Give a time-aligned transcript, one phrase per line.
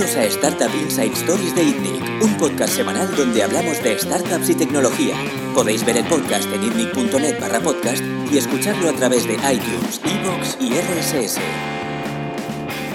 [0.00, 4.54] Bienvenidos a Startup Inside Stories de ITNIC, un podcast semanal donde hablamos de startups y
[4.54, 5.14] tecnología.
[5.54, 8.02] Podéis ver el podcast en itnic.net barra podcast
[8.32, 11.38] y escucharlo a través de iTunes, Evox y RSS.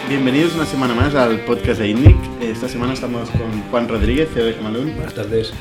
[0.09, 2.17] Bienvenidos una semana más al podcast de ITNIC.
[2.41, 4.95] Esta semana estamos con Juan Rodríguez, CEO de Gemalun.
[4.95, 5.53] Buenas tardes.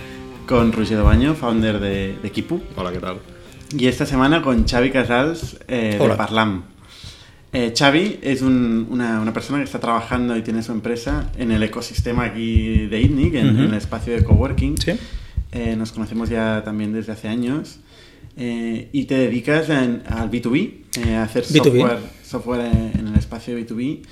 [0.46, 2.62] Con Roger Baño, founder de, de Kipu.
[2.74, 3.18] Hola, ¿qué tal?
[3.76, 6.08] Y esta semana con Xavi Casals eh, de.
[6.16, 6.73] Parlam.
[7.54, 11.52] Eh, Xavi es un- una, una persona que está trabajando y tiene su empresa en
[11.52, 14.76] el ecosistema aquí de ITNIC, en, el espacio de coworking.
[14.78, 14.92] Sí.
[15.52, 17.78] Eh, nos conocemos ya también desde hace años.
[18.36, 21.78] Eh, y te dedicas en- al B2B, eh, a hacer B2B.
[21.80, 22.60] software, software
[22.98, 24.02] en el espacio B2B,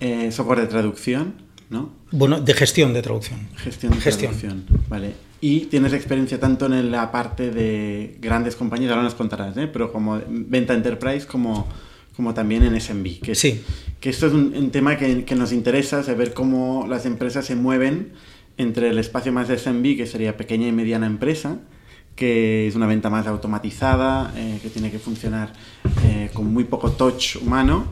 [0.00, 1.34] eh, software de traducción,
[1.70, 1.90] ¿no?
[2.10, 3.38] Bueno, de gestión de traducción.
[3.54, 4.32] Gestión de Gestión.
[4.32, 5.12] traducción, vale.
[5.40, 9.68] Y tienes experiencia tanto en la parte de grandes compañías, ahora nos contarás, ¿eh?
[9.72, 11.68] pero como venta enterprise, como,
[12.20, 13.20] como también en SMB.
[13.22, 13.62] Que, Sí.
[13.98, 17.56] que esto es un, un tema que, que nos interesa, saber cómo las empresas se
[17.56, 18.12] mueven
[18.58, 21.56] entre el espacio más de SMB, que sería pequeña y mediana empresa,
[22.16, 25.54] que es una venta más automatizada, eh, que tiene que funcionar
[26.04, 27.86] eh, con muy poco touch humano,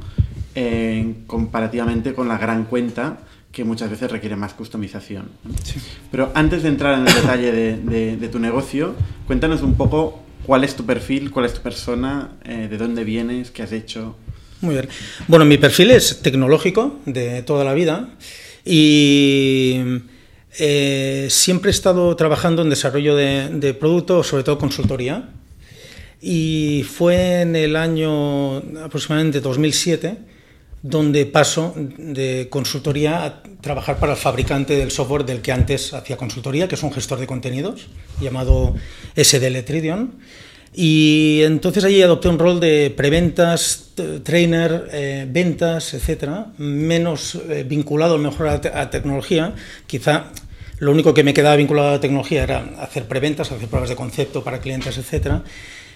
[0.55, 5.31] eh, comparativamente con la gran cuenta, que muchas veces requiere más customización.
[5.45, 5.55] ¿no?
[6.11, 8.95] Pero antes de entrar en el detalle de, de- de tu negocio,
[9.27, 13.51] cuéntanos un poco cuál es tu perfil, cuál es tu persona, eh, de dónde vienes,
[13.51, 14.17] qué has hecho.
[14.61, 14.89] Muy bien.
[15.29, 18.09] Bueno, mi perfil es tecnológico de toda la vida
[18.65, 19.81] y
[20.59, 25.29] eh, siempre he estado trabajando en desarrollo de, de producto, sobre todo consultoría.
[26.21, 30.17] Y fue en el año aproximadamente 2007
[30.83, 36.17] donde paso de consultoría a trabajar para el fabricante del software del que antes hacía
[36.17, 37.89] consultoría, que es un gestor de contenidos
[38.21, 38.75] llamado
[39.17, 40.15] SDL Tridion.
[40.75, 48.19] Y entonces allí adopté un rol de preventas, trainer, eh, ventas, etcétera, menos eh, vinculado
[48.19, 49.55] mejor a, te- a tecnología.
[49.87, 50.27] Quizá
[50.79, 53.97] lo único que me quedaba vinculado a la tecnología era hacer preventas, hacer pruebas de
[53.97, 55.43] concepto para clientes, etcétera.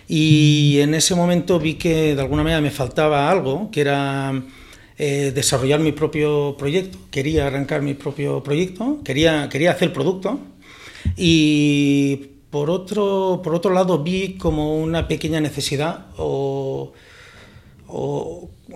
[0.09, 4.43] Y en ese momento vi que de alguna manera me faltaba algo, que era
[4.99, 6.99] eh, desarrollar mi propio proyecto.
[7.11, 10.41] Quería arrancar mi propio proyecto, quería, quería hacer producto.
[11.17, 16.93] Y por otro, por otro lado vi como una pequeña necesidad o,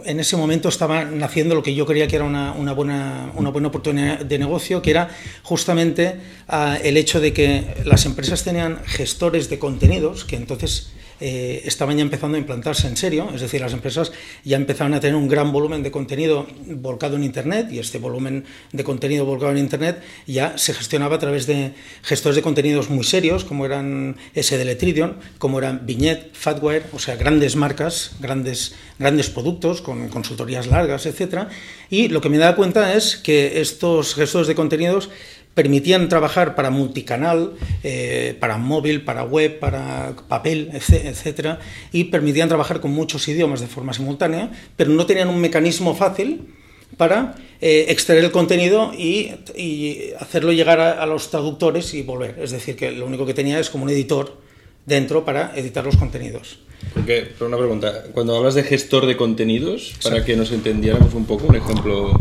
[0.04, 3.50] en ese momento estaba naciendo lo que yo creía que era una, una buena, una
[3.50, 5.08] buena oportunidad de negocio, que era
[5.42, 6.16] justamente
[6.48, 11.96] ah, el hecho de que las empresas tenían gestores de contenidos, que entonces eh, estaban
[11.96, 14.12] ya empezando a implantarse en serio, es decir, las empresas
[14.44, 18.44] ya empezaban a tener un gran volumen de contenido volcado en Internet y este volumen
[18.72, 21.72] de contenido volcado en Internet ya se gestionaba a través de
[22.02, 27.16] gestores de contenidos muy serios, como eran SDL Tridion, como eran Vignette, Fatware, o sea,
[27.16, 31.48] grandes marcas, grandes, grandes productos con consultorías largas, etc.
[31.90, 35.10] Y lo que me daba cuenta es que estos gestores de contenidos
[35.56, 41.58] permitían trabajar para multicanal, eh, para móvil, para web, para papel, etc- etcétera,
[41.92, 46.52] y permitían trabajar con muchos idiomas de forma simultánea, pero no tenían un mecanismo fácil
[46.98, 52.38] para eh, extraer el contenido y, y hacerlo llegar a, a los traductores y volver.
[52.38, 54.36] Es decir, que lo único que tenía es como un editor
[54.84, 56.60] dentro para editar los contenidos.
[56.92, 61.24] Porque, pero una pregunta, cuando hablas de gestor de contenidos, para que nos entendiéramos un
[61.24, 62.12] poco, un ejemplo...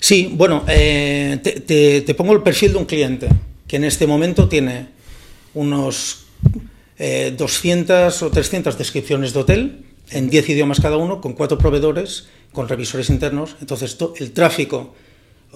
[0.00, 3.28] Sí, bueno, eh, te, te- pongo el perfil de un cliente
[3.68, 4.88] que en este momento tiene
[5.54, 6.24] unos
[6.98, 12.28] eh, 200 o 300 descripciones de hotel en 10 idiomas cada uno, con cuatro proveedores,
[12.52, 13.56] con revisores internos.
[13.60, 14.94] Entonces, to- el tráfico,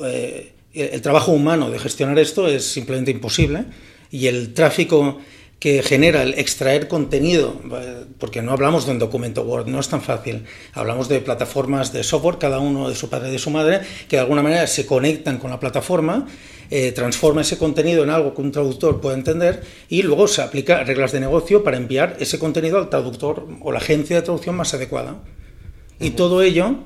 [0.05, 3.65] eh, el trabajo humano de gestionar esto es simplemente imposible
[4.11, 5.19] y el tráfico
[5.65, 9.89] que genera el extraer contenido, eh, porque no hablamos de un documento Word, no es
[9.89, 10.45] tan fácil.
[10.75, 14.17] Hablamos de plataformas de software, cada uno de su padre y de su madre, que
[14.17, 16.27] de alguna manera se conectan con la plataforma,
[16.69, 20.85] eh, transforma ese contenido en algo que un traductor pueda entender y luego se aplica
[20.85, 24.75] reglas de negocio para enviar ese contenido al traductor o la agencia de traducción más
[24.75, 25.17] adecuada.
[25.99, 26.77] Y todo ello,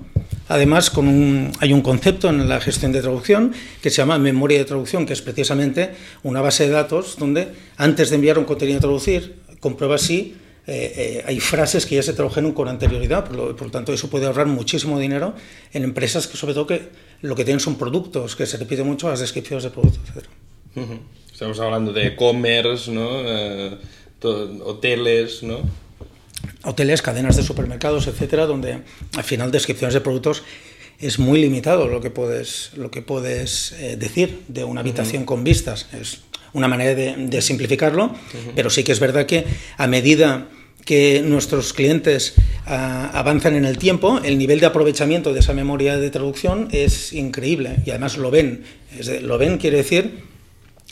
[0.48, 3.52] además, con un, hay un concepto en la gestión de traducción
[3.82, 5.90] que se llama memoria de traducción, que es precisamente
[6.22, 10.36] una base de datos donde antes de enviar un contenido a traducir, comprueba si
[10.66, 13.24] eh, eh, hay frases que ya se tradujeron con anterioridad.
[13.24, 15.34] Por lo, tanto, eso puede ahorrar muchísimo dinero
[15.72, 16.90] en empresas que, sobre todo, que
[17.22, 20.26] lo que tienen son productos, que se repite mucho las descripciones de productos, etc.
[21.32, 23.08] Estamos hablando de e-commerce, ¿no?
[23.24, 23.78] Eh,
[24.20, 25.60] hoteles, ¿no?
[26.64, 28.82] Hoteles, cadenas de supermercados, etcétera, donde
[29.16, 30.42] al final descripciones de productos
[31.00, 35.44] es muy limitado lo que puedes, lo que puedes eh, decir de una habitación con
[35.44, 35.86] vistas.
[35.98, 38.14] Es una manera de, de simplificarlo,
[38.56, 39.44] pero sí que es verdad que
[39.76, 40.48] a medida
[40.88, 42.32] que nuestros clientes
[42.64, 47.12] ah, avanzan en el tiempo, el nivel de aprovechamiento de esa memoria de traducción es
[47.12, 48.64] increíble y además lo ven.
[49.20, 50.22] lo ven quiere decir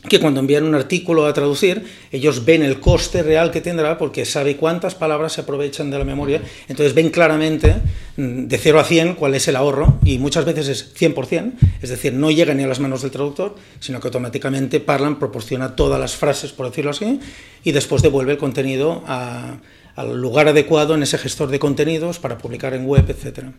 [0.09, 4.25] que cuando envían un artículo a traducir, ellos ven el coste real que tendrá porque
[4.25, 7.77] sabe cuántas palabras se aprovechan de la memoria, entonces ven claramente
[8.17, 11.91] mm, de 0 a 100 cuál es el ahorro y muchas veces es 100%, es
[11.91, 16.01] decir, no llega ni a las manos del traductor, sino que automáticamente Parlan proporciona todas
[16.01, 17.21] las frases, por decirlo así,
[17.65, 22.75] y después devuelve el contenido al lugar adecuado en ese gestor de contenidos para publicar
[22.75, 23.53] en web, etcétera.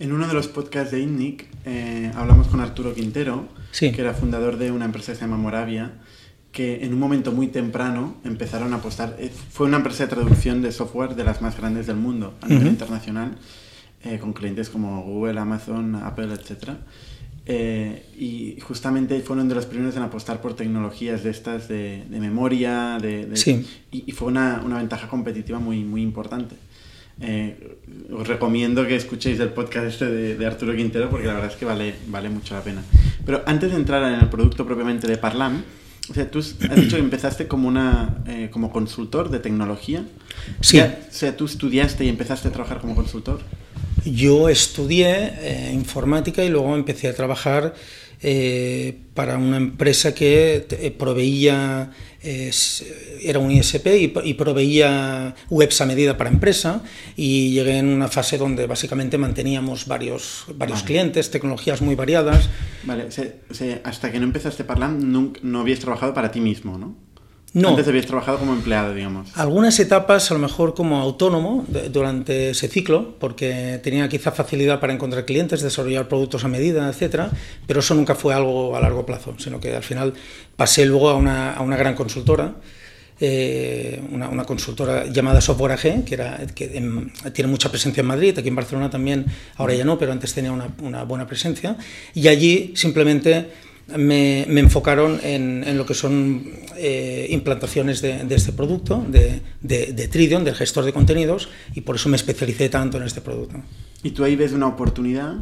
[0.00, 3.46] En uno de los podcasts de INNIC eh, hablamos con Arturo Quintero,
[3.78, 5.92] que era fundador de una empresa que se llama Moravia,
[6.50, 9.16] que en un momento muy temprano empezaron a apostar.
[9.20, 12.48] Eh, fue una empresa de traducción de software de las más grandes del mundo a
[12.48, 13.36] nivel internacional,
[14.02, 16.70] eh, con clientes como Google, Amazon, Apple, etc.
[18.18, 23.28] y justamente fueron de los primeros en apostar por tecnologías de estas de, memoria, de,
[23.92, 26.56] y, fue una, una, ventaja competitiva muy, muy importante.
[27.20, 27.78] Eh,
[28.12, 31.64] os recomiendo que escuchéis el podcast este de, Arturo Quintero porque la verdad es que
[31.64, 32.82] vale, vale mucho la pena.
[33.24, 35.62] Pero antes de entrar en el producto propiamente de Parlam,
[36.10, 40.04] o sea, tú has dicho que empezaste como, una, eh, como consultor de tecnología.
[40.60, 40.78] Sí.
[40.78, 43.40] O sea, tú estudiaste y empezaste a trabajar como consultor.
[44.04, 47.74] Yo estudié eh, informática y luego empecé a trabajar
[49.14, 51.90] para una empresa que proveía
[52.22, 53.86] era un ISP
[54.24, 56.82] y, proveía webs a medida para empresa
[57.16, 62.48] y llegué en una fase donde básicamente manteníamos varios, varios clientes, tecnologías muy variadas.
[62.84, 63.08] Vale,
[63.84, 67.03] hasta que no empezaste Parlam no, no habías trabajado para ti mismo, ¿no?
[67.54, 67.68] No.
[67.68, 69.30] Antes habías trabajado como empleado, digamos.
[69.36, 74.92] Algunas etapas, a lo mejor como autónomo durante ese ciclo, porque tenía quizá facilidad para
[74.92, 77.30] encontrar clientes, desarrollar productos a medida, etcétera,
[77.68, 80.14] pero eso nunca fue algo a largo plazo, sino que al final
[80.56, 82.56] pasé luego a una, a una gran consultora.
[83.20, 86.66] Eh, una, una, consultora llamada Software AG, que, era, que
[87.32, 90.50] tiene mucha presencia en Madrid, aquí en Barcelona también, ahora ya no, pero antes tenía
[90.50, 91.76] una, una buena presencia,
[92.12, 93.50] y allí simplemente
[93.88, 96.44] me, me enfocaron en, en, lo que son
[96.76, 101.82] eh, implantaciones de, de, este producto, de, de, de, Tridion, del gestor de contenidos, y
[101.82, 103.62] por eso me especialicé tanto en este producto.
[104.02, 105.34] ¿Y tú ahí ves una oportunidad,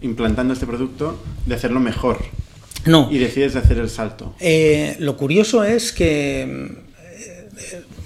[0.00, 2.18] implantando este producto, de hacerlo mejor?
[2.86, 3.08] No.
[3.10, 4.34] Y decides hacer el salto.
[4.40, 6.82] Eh, lo curioso es que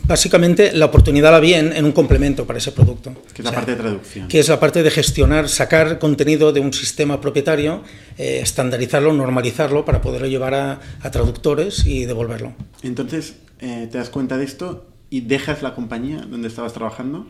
[0.09, 3.13] básicamente la oportunidad la vi en, un complemento para ese producto.
[3.33, 4.29] Que es la parte de traducción.
[4.29, 7.85] Que es la parte de gestionar, sacar contenido de un sistema propietario,
[8.17, 10.81] eh, estandarizarlo, normalizarlo para poderlo llevar a,
[11.13, 12.55] traductores y devolverlo.
[12.83, 17.27] Entonces, eh, te das cuenta de esto y dejas la compañía donde estabas trabajando.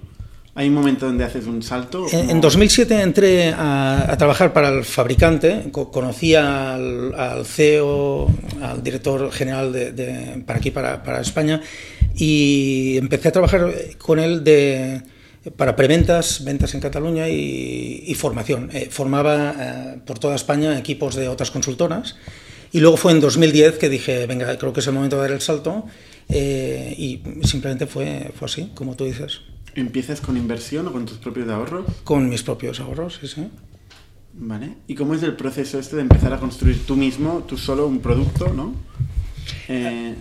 [0.55, 2.07] ¿Hay un momento donde haces un salto?
[2.11, 8.29] En, 2007 entré a, trabajar para el fabricante, conocí al, CEO,
[8.61, 11.61] al director general de, para aquí, para, para España,
[12.19, 15.03] y empecé a trabajar con él de,
[15.57, 18.71] para preventas, ventas en Cataluña y, formación.
[18.73, 22.17] Eh, formaba eh, por toda España equipos de otras consultoras
[22.73, 25.31] y luego fue en 2010 que dije, venga, creo que es el momento de dar
[25.31, 25.87] el salto
[26.29, 29.41] eh, y simplemente fue, fue así, como tú dices.
[29.77, 31.87] ¿Empiezas con inversión o con tus propios ahorros?
[32.03, 33.49] Con mis propios ahorros, sí, sí.
[34.35, 34.75] Vale.
[34.89, 38.01] ¿Y cómo es el proceso este de empezar a construir tú mismo, tú solo, un
[38.01, 38.75] producto, no?
[39.69, 40.15] Eh,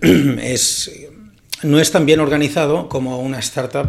[0.42, 0.90] es,
[1.62, 3.88] no es tan bien organizado como una startup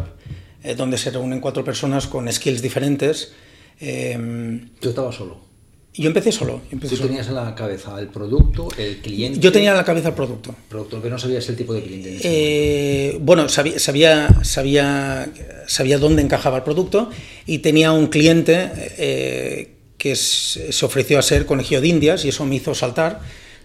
[0.64, 3.34] eh, donde se reúnen cuatro personas con skills diferentes.
[3.80, 5.54] Eh, Tú estabas solo.
[5.96, 6.62] Yo empecé solo.
[6.72, 9.40] Empecé Tú tenías en la cabeza el producto, el cliente.
[9.40, 10.56] Yo tenía en la cabeza el producto.
[10.68, 12.20] Producto, que no sabías el tipo de cliente.
[12.24, 15.32] Eh, bueno, sabía, sabía, sabía,
[15.68, 17.12] sabía, dónde encajaba el producto
[17.46, 22.44] y tenía un cliente eh, que se ofreció a ser conejillo de indias y eso
[22.46, 23.22] me hizo saltar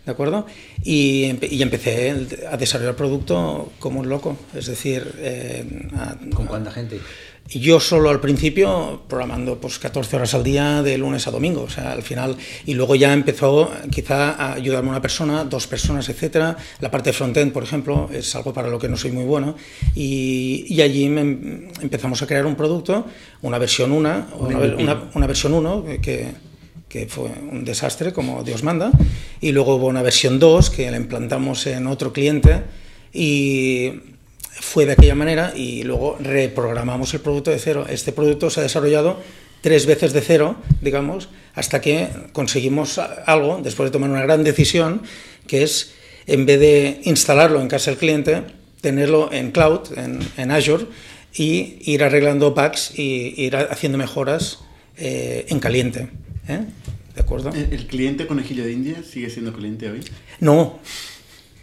[0.08, 0.46] ¿de acuerdo?
[0.82, 2.14] Y, y, empecé
[2.50, 5.06] a desarrollar el producto como un loco, es decir...
[5.18, 5.90] Eh,
[6.32, 6.98] ¿Con cuánta gente?
[7.46, 11.68] Yo solo al principio programando pues 14 horas al día de lunes a domingo, o
[11.68, 16.56] sea, al final, y luego ya empezó quizá a ayudarme una persona, dos personas, etcétera.
[16.80, 19.56] La parte de frontend, por ejemplo, es algo para lo que no soy muy bueno,
[19.94, 23.06] y, y allí empezamos a crear un producto,
[23.42, 26.47] una versión una, una, una, una versión 1 que,
[26.88, 28.90] que fue un desastre, como Dios manda,
[29.40, 32.62] y luego hubo una versión 2 que la implantamos en otro cliente
[33.12, 33.92] y
[34.60, 37.86] fue de aquella manera y luego reprogramamos el producto de cero.
[37.88, 39.18] Este producto se ha desarrollado
[39.60, 45.02] tres veces de cero, digamos, hasta que conseguimos algo, después de tomar una gran decisión,
[45.46, 45.94] que es,
[46.26, 48.42] en vez de instalarlo en casa del cliente,
[48.80, 50.86] tenerlo en cloud, en, Azure,
[51.34, 54.60] y ir arreglando bugs y ir haciendo mejoras
[54.96, 56.08] eh, en caliente.
[56.48, 56.64] ¿Eh?
[57.14, 57.50] ¿De acuerdo?
[57.52, 60.00] ¿El, cliente conejillo de India sigue siendo cliente hoy?
[60.40, 60.78] No.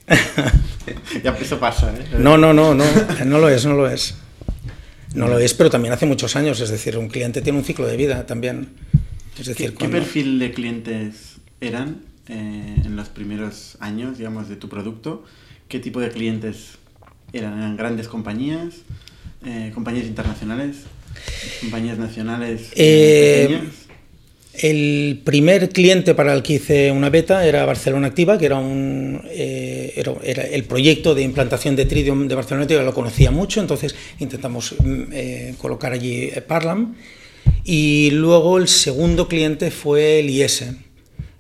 [1.24, 2.06] ya eso pasa, ¿eh?
[2.20, 2.86] No, no, no, no,
[3.26, 4.16] no lo es, no lo es.
[5.16, 7.88] No lo es, pero también hace muchos años, es decir, un cliente tiene un ciclo
[7.88, 8.68] de vida también.
[9.40, 14.50] Es decir, ¿Qué, cuando- qué perfil de clientes eran eh, en los primeros años, digamos,
[14.50, 15.24] de tu producto?
[15.70, 16.72] ¿Qué tipo de clientes
[17.34, 17.58] eran?
[17.58, 18.76] ¿Eran grandes compañías?
[19.46, 20.78] Eh, ¿Compañías internacionales?
[21.62, 23.74] ¿Compañías nacionales Eh, pequeñas?
[24.60, 29.22] El primer cliente para el que hice una beta era Barcelona Activa, que era, un,
[29.30, 29.94] eh,
[30.24, 34.76] era, el proyecto de implantación de Tridium de Barcelona Activa, lo conocía mucho, entonces intentamos
[34.78, 36.96] mm, eh, colocar allí eh, Parlam.
[37.64, 40.64] Y luego el segundo cliente fue el IS.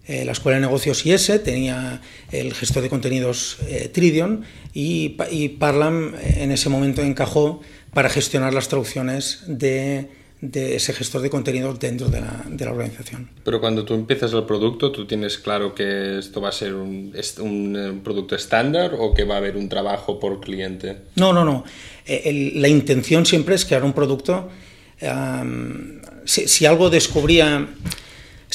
[0.07, 3.57] Eh, la Escuela de Negocios IS tenía el gestor de contenidos
[3.91, 4.41] Tridium
[4.73, 7.61] y, y Parlam en ese momento encajó
[7.93, 10.09] para gestionar las traducciones de,
[10.41, 13.29] de ese gestor de contenidos dentro de la, de la organización.
[13.43, 17.13] Pero cuando tú empiezas el producto, ¿tú tienes claro que esto va a ser un,
[17.39, 20.97] un, producto estándar o que va a haber un trabajo por cliente?
[21.15, 21.63] No, no, no.
[22.05, 24.49] Eh, el- la intención siempre es crear un producto.
[26.25, 27.67] si algo descubría,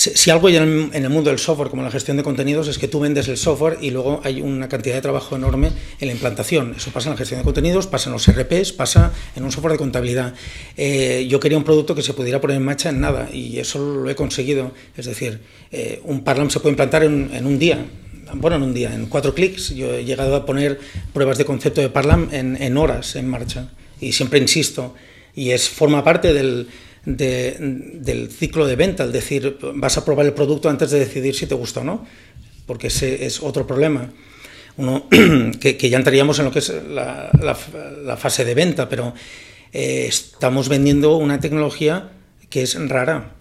[0.00, 2.88] si, algo hay en el, mundo del software, como la gestión de contenidos, es que
[2.88, 6.74] tú vendes el software y luego hay una cantidad de trabajo enorme en la implantación.
[6.74, 9.72] Eso pasa en la gestión de contenidos, pasa en los RPs, pasa en un software
[9.72, 10.32] de contabilidad.
[10.78, 13.78] Eh, yo quería un producto que se pudiera poner en marcha en nada y eso
[13.78, 14.72] lo he conseguido.
[14.96, 15.40] Es decir,
[15.70, 17.84] eh, un Parlam se puede implantar en, en un día
[18.32, 19.74] bueno, en un día, en cuatro clics.
[19.74, 20.78] Yo he llegado a poner
[21.12, 23.68] pruebas de concepto de Parlam en, en horas en marcha.
[24.00, 24.94] Y siempre insisto,
[25.34, 26.68] y es forma parte del,
[27.04, 27.56] de-
[27.94, 31.46] del ciclo de venta, es decir, vas a probar el producto antes de decidir si
[31.46, 32.06] te gusta o no,
[32.66, 34.12] porque ese es otro problema.
[35.60, 39.12] Que, ya entraríamos en lo que es la fase de venta, pero
[39.72, 42.10] eh, estamos vendiendo una tecnología
[42.48, 43.34] que es rara.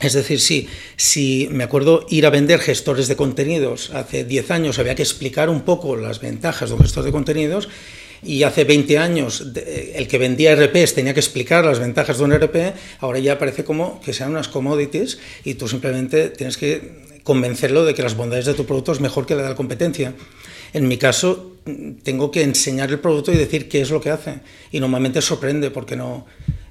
[0.00, 4.78] Es decir, sí, si me acuerdo ir a vender gestores de contenidos hace 10 años,
[4.78, 7.68] había que explicar un poco las ventajas de un gestor de contenidos
[8.24, 12.24] y hace 20 años de- el que vendía RPs tenía que explicar las ventajas de
[12.24, 17.04] un RP, ahora ya parece como que sean unas commodities y tú simplemente tienes que
[17.22, 20.12] convencerlo de que las bondades de tu producto es mejor que la de la competencia.
[20.72, 24.10] En mi caso, mm, tengo que enseñar el producto y decir qué es lo que
[24.10, 24.40] hace.
[24.72, 26.26] Y normalmente sorprende porque no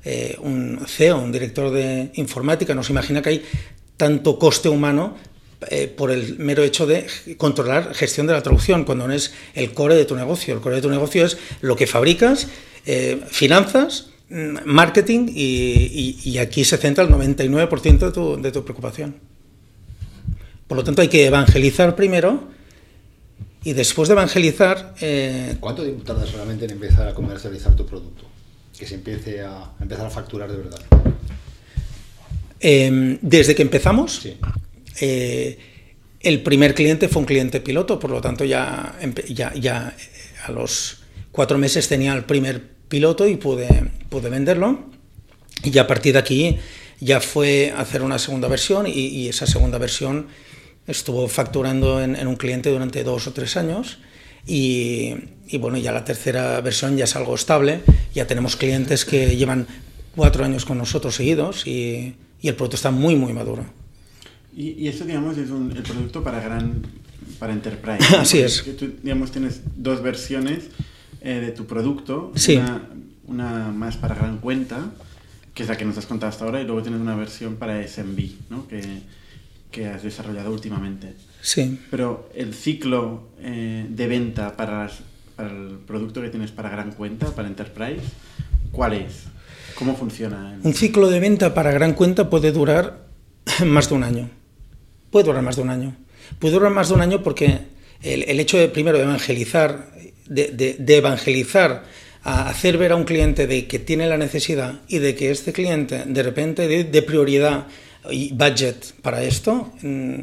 [0.06, 3.44] eh, un CEO, un director de informática, no se imagina que hay
[3.96, 5.16] tanto coste humano
[5.70, 7.06] eh, por el mero hecho de
[7.38, 10.54] controlar gestión de la traducción, cuando no es el core de tu negocio.
[10.54, 12.48] El core de tu negocio es lo que fabricas,
[12.86, 18.52] eh, finanzas, mm, marketing y, y- y aquí se centra el 99% de tu, de
[18.52, 19.16] tu preocupación.
[20.68, 22.48] Por lo tanto, hay que evangelizar primero
[23.64, 28.24] y después de evangelizar, eh, ¿Cuánto tiempo tardas realmente en empezar a comercializar tu producto?
[28.78, 30.80] Que se empiece a, a empezar a facturar de verdad.
[32.60, 34.38] eh, desde que empezamos, Sí.
[35.00, 35.58] Eh,
[36.20, 39.96] el primer cliente fue un cliente piloto, por lo tanto ya, eh,
[40.46, 44.86] a los cuatro meses tenía el primer piloto y pude, pude venderlo.
[45.64, 46.58] Y ya a partir de aquí
[47.00, 50.28] ya fue hacer una segunda versión y, esa segunda versión
[50.88, 54.00] estuvo facturando en, un cliente durante dos o tres años.
[54.46, 55.14] Y,
[55.48, 57.82] y bueno, ya la tercera versión ya es algo estable.
[58.14, 59.68] Ya tenemos clientes que llevan
[60.16, 63.83] cuatro años con nosotros seguidos y, y el producto está muy, muy maduro.
[64.56, 66.82] Y, y eso, digamos, es un, el producto para gran
[67.40, 68.06] para enterprise.
[68.12, 68.20] ¿no?
[68.20, 68.64] Así es.
[68.78, 70.66] tú, digamos, tienes dos versiones
[71.22, 72.32] eh, de tu producto.
[72.36, 72.56] Sí.
[72.58, 72.90] Una,
[73.26, 74.92] una más para gran cuenta,
[75.54, 77.86] que es la que nos has contado hasta ahora, y luego tienes una versión para
[77.88, 78.20] SMB,
[78.50, 78.68] ¿no?
[78.68, 78.82] Que,
[79.72, 81.14] que has desarrollado últimamente.
[81.42, 81.80] Sí.
[81.90, 85.00] Pero el ciclo eh, de venta para, las-
[85.36, 88.02] para el producto que tienes para gran cuenta, para enterprise,
[88.72, 89.24] ¿cuál es?
[89.76, 90.60] ¿Cómo funciona?
[90.62, 93.08] Un ciclo de venta para gran cuenta puede durar
[93.66, 94.30] más de un año.
[95.14, 95.96] Puede durar más de un año.
[96.40, 97.60] Puede durar más de un año porque
[98.02, 99.92] el, el hecho de, primero, de evangelizar,
[100.28, 101.84] de, de- de evangelizar
[102.24, 105.54] a hacer ver a un cliente de que tiene la necesidad y de que este
[105.54, 107.68] cliente de repente de, de prioridad
[108.10, 110.16] y budget para esto, mm,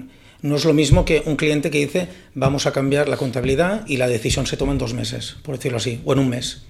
[0.42, 3.96] no es lo mismo que un cliente que dice vamos a cambiar la contabilidad y
[3.98, 6.62] la decisión se toma en dos meses, por decirlo así, o en un mes.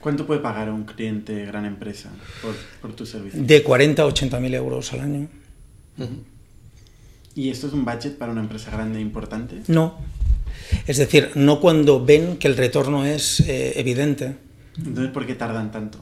[0.00, 2.10] ¿Cuánto puede pagar un cliente gran empresa
[2.42, 3.40] por, por tu servicio?
[3.40, 5.28] De 40 a 80 mil euros al año.
[7.34, 9.62] ¿Y esto es un budget para una empresa grande e importante?
[9.68, 9.98] No.
[10.86, 14.36] Es decir, no cuando ven que el retorno es eh, evidente
[14.78, 15.98] Entonces, ¿por qué tardan tanto?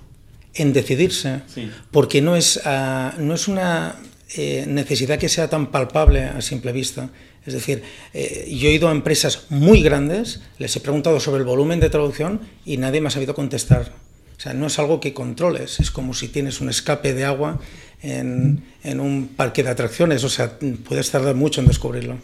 [0.53, 1.71] en decidirse, Sí.
[1.93, 3.95] porque no es, ah, no es una
[4.37, 7.11] eh, necesidad que sea tan palpable a simple vista.
[7.47, 7.83] Es decir,
[8.15, 11.89] eh, yo he ido a empresas muy grandes, les he preguntado sobre el volumen de
[11.89, 13.93] traducción y nadie me ha sabido contestar.
[14.37, 17.61] O sea, no es algo que controles, es como si tienes un escape de agua
[18.03, 22.19] en, en un parque de atracciones, o sea, puedes tardar mucho en descubrirlo.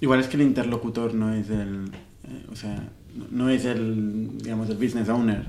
[0.00, 1.90] Igual es que el interlocutor no es el,
[2.28, 2.88] Eh, o sea,
[3.30, 5.44] no es el, digamos, el business owner,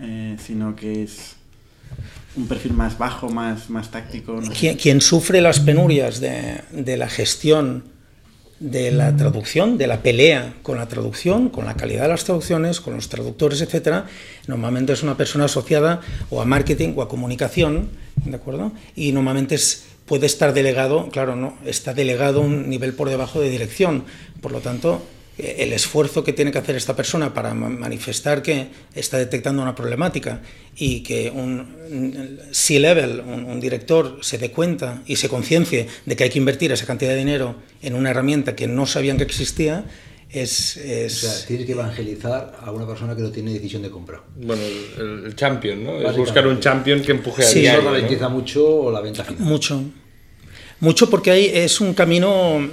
[0.00, 1.36] eh, sino que es
[2.36, 4.40] un perfil más bajo, más, más táctico.
[4.40, 7.84] No quien, quien, sufre las penurias de, de, la gestión
[8.60, 12.80] de la traducción, de la pelea con la traducción, con la calidad de las traducciones,
[12.80, 14.06] con los traductores, etcétera,
[14.46, 17.90] normalmente es una persona asociada o a marketing o a comunicación,
[18.24, 18.72] ¿de acuerdo?
[18.94, 23.50] Y normalmente es, puede estar delegado, claro, no, está delegado un nivel por debajo de
[23.50, 24.04] dirección,
[24.40, 25.02] por lo tanto,
[25.36, 30.42] el esfuerzo que tiene que hacer esta persona para manifestar que está detectando una problemática
[30.76, 36.24] y que un C-level, un, un, director, se dé cuenta y se conciencie de que
[36.24, 39.84] hay que invertir esa cantidad de dinero en una herramienta que no sabían que existía,
[40.30, 41.24] es, es...
[41.24, 44.22] O sea, tienes que evangelizar a una persona que no tiene decisión de compra.
[44.36, 44.62] Bueno,
[44.98, 46.00] el, el champion, ¿no?
[46.00, 47.80] Es buscar un champion que empuje a sí, diario.
[47.80, 48.30] Eso ralentiza ¿no?
[48.30, 49.42] mucho la venta final.
[49.42, 49.82] Mucho.
[50.80, 52.68] Mucho porque hay, es un camino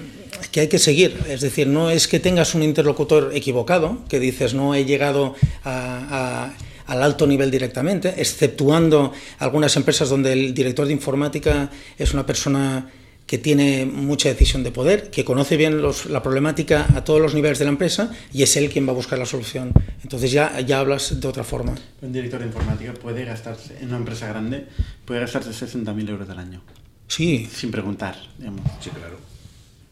[0.52, 1.18] que hay que seguir.
[1.28, 6.50] Es decir, no es que tengas un interlocutor equivocado, que dices no he llegado a,
[6.50, 12.26] a, al alto nivel directamente, exceptuando algunas empresas donde el director de informática es una
[12.26, 12.90] persona
[13.26, 17.34] que tiene mucha decisión de poder, que conoce bien los, la problemática a todos los
[17.34, 19.72] niveles de la empresa y es él quien va a buscar la solución.
[20.04, 21.76] Entonces ya, ya hablas de otra forma.
[22.02, 24.66] Un director de informática puede gastarse, en una empresa grande,
[25.06, 26.62] puede gastarse 60.000 euros al año.
[27.08, 27.48] Sí.
[27.54, 28.66] Sin preguntar, digamos.
[28.82, 29.31] Sí, claro.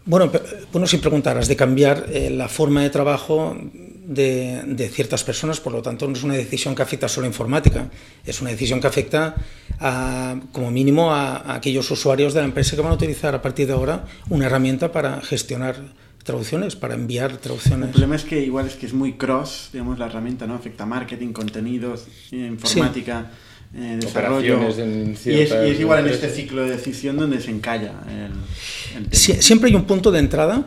[0.09, 0.31] Bueno,
[0.71, 5.71] bueno, si preguntaras de cambiar eh, la forma de trabajo de, de, ciertas personas, por
[5.71, 7.91] lo tanto no es una decisión que afecta solo a informática,
[8.25, 9.35] es una decisión que afecta
[9.79, 13.41] a, como mínimo a, a, aquellos usuarios de la empresa que van a utilizar a
[13.43, 15.75] partir de ahora una herramienta para gestionar
[16.23, 17.89] traducciones, para enviar traducciones.
[17.89, 20.55] El problema es que igual es que es muy cross, digamos, la herramienta, ¿no?
[20.55, 23.29] Afecta a marketing, contenidos, informática.
[23.29, 23.48] Sí.
[23.75, 27.51] Eh, desarrollo en y, es, y, es, igual en este ciclo de decisión donde se
[27.51, 29.09] encalla el, el tema.
[29.11, 30.65] Sí, siempre hay un punto de entrada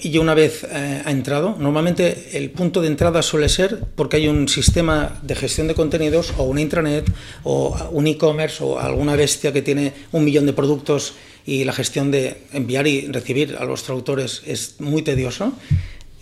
[0.00, 4.28] y una vez eh, ha entrado, normalmente el punto de entrada suele ser porque hay
[4.28, 7.10] un sistema de gestión de contenidos o una intranet
[7.44, 11.14] o un e-commerce o alguna bestia que tiene un millón de productos
[11.46, 15.52] y la gestión de enviar y recibir a los traductores es muy tedioso.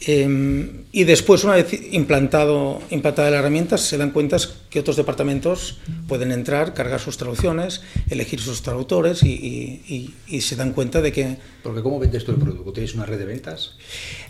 [0.06, 4.36] Eh, y después, una vez implantado, implantada la herramienta, se dan cuenta
[4.68, 5.78] que otros departamentos
[6.08, 11.00] pueden entrar, cargar sus traducciones, elegir sus traductores y, y, y, y se dan cuenta
[11.00, 11.36] de que...
[11.62, 12.72] Porque ¿cómo vendes tú el producto?
[12.72, 13.76] ¿Tienes una red de ventas?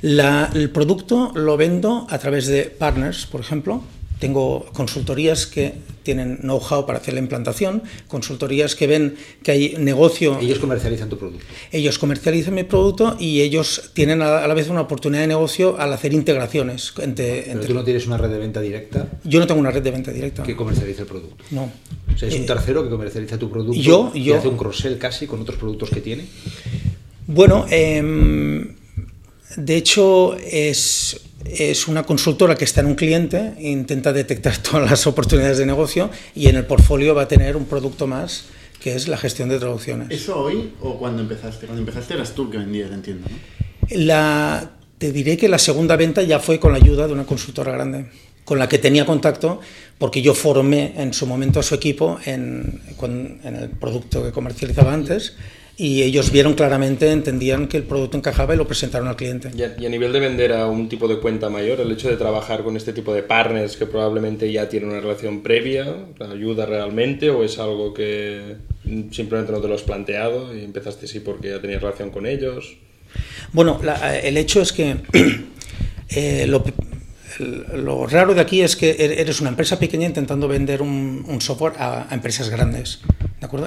[0.01, 3.83] La, el producto lo vendo a través de partners, por ejemplo,
[4.19, 10.39] tengo consultorías que tienen know-how para hacer la implantación, consultorías que ven que hay negocio.
[10.39, 11.45] Ellos comercializan tu producto.
[11.73, 15.93] Ellos comercializan mi producto y ellos tienen a la vez una oportunidad de negocio al
[15.93, 16.93] hacer integraciones.
[17.01, 17.69] Entre, Pero entre...
[17.69, 19.09] tú no tienes una red de venta directa.
[19.25, 20.43] Yo no tengo una red de venta directa.
[20.43, 21.43] Que comercializa el producto.
[21.51, 21.73] No.
[22.15, 24.99] O sea, es un tercero que comercializa tu producto yo, y yo, hace un cross-sell
[24.99, 26.27] casi con otros productos que tiene.
[27.27, 28.75] Bueno, eh,
[29.57, 35.07] de hecho es es una consultora que está en un cliente, intenta detectar todas las
[35.07, 38.47] oportunidades de negocio y en el portfolio va a tener un producto más
[38.81, 40.11] que es la gestión de traducciones.
[40.11, 41.67] ¿Eso hoy o cuando empezaste?
[41.67, 43.27] Cuando empezaste eras tú que vendías, entiendo.
[43.31, 43.97] ¿no?
[43.97, 47.73] La, te diré que la segunda venta ya fue con la ayuda de una consultora
[47.73, 48.07] grande
[48.45, 49.61] con la que tenía contacto
[49.97, 54.93] porque yo formé en su momento a su equipo en, en el producto que comercializaba
[54.93, 55.35] antes
[55.77, 59.51] y ellos vieron claramente, entendían que el producto encajaba y lo presentaron al cliente.
[59.57, 62.09] Y a, y a, nivel de vender a un tipo de cuenta mayor, el hecho
[62.09, 66.67] de trabajar con este tipo de partners que probablemente ya tienen una relación previa, ayuda
[66.67, 68.57] realmente o es algo que
[69.11, 72.77] simplemente no te lo has planteado y empezaste así porque ya tenías relación con ellos?
[73.53, 74.97] Bueno, la, el hecho es que
[76.11, 76.65] eh, lo,
[77.75, 81.41] lo raro de aquí es que er, eres una empresa pequeña intentando vender un, un
[81.41, 83.01] software a, a, empresas grandes.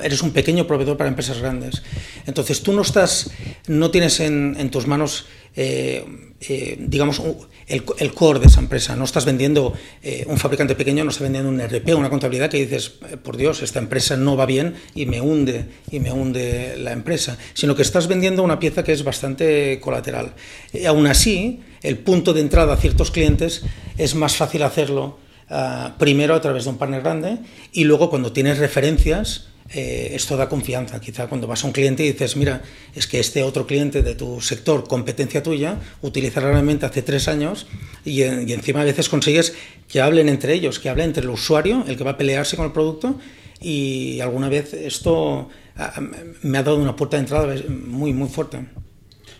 [0.03, 1.83] Eres un pequeño proveedor para empresas grandes.
[2.25, 3.31] Entonces tú no estás,
[3.67, 6.05] no tienes en, tus manos, eh,
[6.41, 7.21] eh, digamos,
[7.67, 8.95] el, core de esa empresa.
[8.95, 12.57] No estás vendiendo, eh, un fabricante pequeño no está vendiendo un RP, una contabilidad que
[12.57, 12.89] dices,
[13.23, 17.37] por Dios, esta empresa no va bien y me hunde, y me hunde la empresa.
[17.53, 20.33] Sino que estás vendiendo una pieza que es bastante colateral.
[20.73, 23.63] Y aún así, el punto de entrada a ciertos clientes
[23.97, 27.37] es más fácil hacerlo uh, primero a través de un partner grande
[27.71, 30.99] y luego cuando tienes referencias eh, esto da confianza.
[30.99, 32.61] Quizá cuando vas a un cliente y dices, mira,
[32.95, 37.67] es que este otro cliente de tu sector, competencia tuya, utiliza realmente hace tres años
[38.05, 39.53] y, encima a veces consigues
[39.87, 42.65] que hablen entre ellos, que hablen entre el usuario, el que va a pelearse con
[42.65, 43.19] el producto
[43.59, 45.49] y alguna vez esto
[46.43, 48.65] me ha dado una puerta de entrada muy, muy fuerte.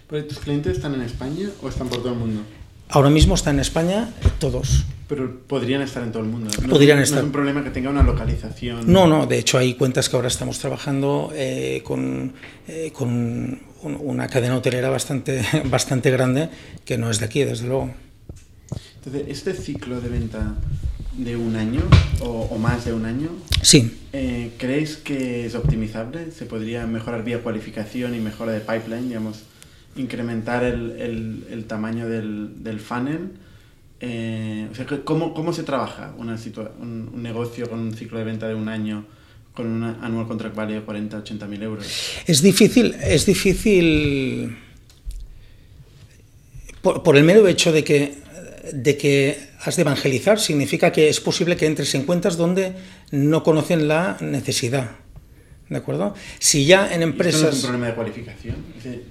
[0.10, 2.42] ¿Pero tus clientes están en España o están por todo el mundo?
[2.90, 4.86] Ahora mismo están en España todos.
[5.08, 6.50] Pero podrían estar en todo el mundo.
[6.62, 7.18] No podrían es, estar.
[7.20, 8.92] No es un problema que tenga una localización.
[8.92, 9.26] No, no.
[9.26, 12.34] De hecho, hay cuentas que ahora estamos trabajando eh, con,
[12.68, 13.62] eh, con un,
[14.02, 16.50] una cadena hotelera bastante, bastante grande
[16.86, 17.92] que no es de aquí, desde luego.
[18.96, 20.56] Entonces, este ciclo de venta
[21.14, 21.82] de un año
[22.20, 23.30] o, o más de un año,
[23.62, 23.98] Sí.
[24.14, 26.32] eh, ¿crees que es optimizable?
[26.32, 29.44] ¿Se podría mejorar vía cualificación y mejora de pipeline, digamos,
[29.98, 33.32] incrementar el, el- tamaño del, del funnel?
[34.00, 36.38] Eh, o sea, ¿cómo, ¿cómo se trabaja una
[36.80, 39.06] un, negocio con un ciclo de venta de un año
[39.54, 41.88] con un annual contract value de 40, 80 mil euros?
[42.28, 44.56] Es difícil, es difícil
[46.82, 48.16] por, por el mero hecho de que,
[48.72, 52.74] de que has de evangelizar, significa que es posible que entres en cuentas donde
[53.12, 54.92] no conocen la necesidad.
[55.70, 56.14] ¿De acuerdo?
[56.40, 57.56] Si ya en ¿Esto no es empresas...
[57.56, 58.56] un problema de cualificación?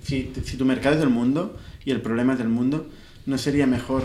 [0.05, 2.89] Si, si tu mercado es del mundo y el problema es del mundo,
[3.27, 4.05] ¿no sería mejor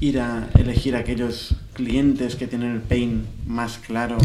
[0.00, 4.16] ir a elegir aquellos clientes que tienen el pain más claro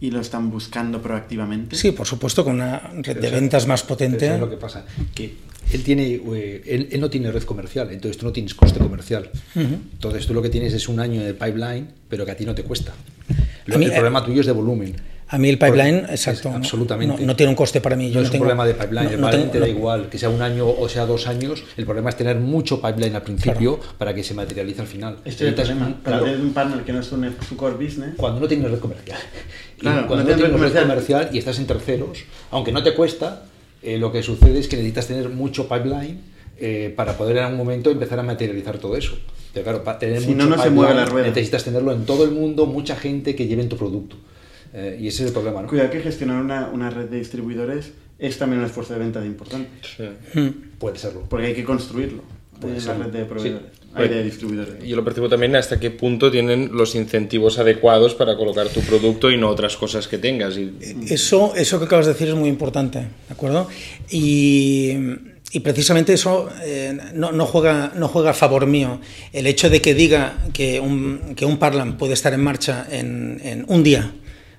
[0.00, 1.76] y lo están buscando proactivamente?
[1.76, 4.34] Sí, por supuesto, con una red de Eso- ventas más Eso potente.
[4.34, 4.84] es lo que pasa.
[5.14, 5.34] Que
[5.72, 9.30] él, tiene, eh, él, él no tiene red comercial, entonces tú no tienes coste comercial.
[9.54, 9.74] Ujú.
[9.92, 12.54] Entonces tú lo que tienes es un año de pipeline, pero que a ti no
[12.56, 12.92] te cuesta.
[13.66, 14.96] Lo- mí, el eh, problema tuyo es de volumen.
[15.34, 17.16] A mí el pipeline, Porque exacto, es no- absolutamente.
[17.20, 18.08] No, no tiene un coste para mí.
[18.08, 19.66] No yo es un tengo- problema de pipeline, no- el no pipeline tengo- te da
[19.66, 22.80] no- igual, que sea un año o sea dos años, el problema es tener mucho
[22.82, 25.16] pipeline al principio para que se materialice al final.
[25.24, 25.86] Este es el problema.
[25.86, 28.78] un- Para un partner que no es un, su core business, cuando no tienes red
[28.78, 29.18] comercial.
[29.78, 30.84] Claro, cuando no no, tienes tienes red comercial.
[30.86, 32.18] comercial y estás en terceros,
[32.50, 33.44] aunque no te cuesta,
[33.82, 36.20] eh, lo que sucede es que necesitas tener mucho pipeline
[36.64, 39.14] eh, para poder en algún momento empezar a materializar todo eso.
[39.52, 41.26] Pero claro, para tener Si mucho no, no se pipeline, mueve la rueda.
[41.26, 44.16] necesitas tenerlo en todo el mundo, mucha gente que lleve tu producto.
[44.74, 45.68] Eh, y ese es el problema, ¿no?
[45.68, 49.26] cuidado que gestionar una, una red de distribuidores es también un esfuerzo de venta de
[49.26, 50.04] importante, Sí.
[50.38, 50.48] Mm.
[50.78, 51.24] Puede serlo.
[51.28, 52.22] porque hay que construirlo
[52.60, 52.96] Puede ser.
[52.96, 53.88] la red de proveedores, Sí.
[53.94, 54.82] hay de distribuidores.
[54.84, 59.30] Yo lo percibo también hasta qué punto tienen los incentivos adecuados para colocar tu producto
[59.30, 60.56] y no otras cosas que tengas.
[60.56, 60.72] Y,
[61.10, 63.68] Eso, eso que acabas de decir es muy importante, ¿de acuerdo?
[64.10, 64.92] Y,
[65.52, 69.00] y precisamente eso eh, no, no juega, no juega a favor mío.
[69.32, 73.40] El hecho de que diga que un, que un Parlam puede estar en marcha en,
[73.44, 74.12] en un día,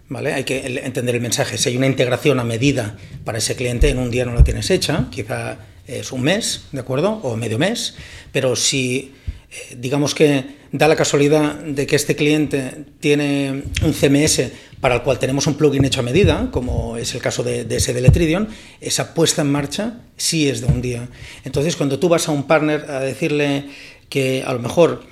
[0.10, 0.34] ¿vale?
[0.34, 1.58] Hay que entender el mensaje.
[1.58, 4.70] Si hay una integración a medida para ese cliente, en un día no la tienes
[4.70, 7.20] hecha, quizá es un mes, ¿de acuerdo?
[7.24, 7.96] O medio mes,
[8.32, 9.14] pero si
[9.52, 15.02] eh, digamos que da la casualidad de que este cliente tiene un CMS para el
[15.04, 18.02] cual tenemos un plugin hecho a medida, como es el caso de, de ese de
[18.02, 18.50] Letridion,
[18.82, 21.08] esa puesta en marcha sí es de un día.
[21.44, 23.66] Entonces, cuando tú vas a un partner a decirle
[24.10, 25.04] que a lo mejor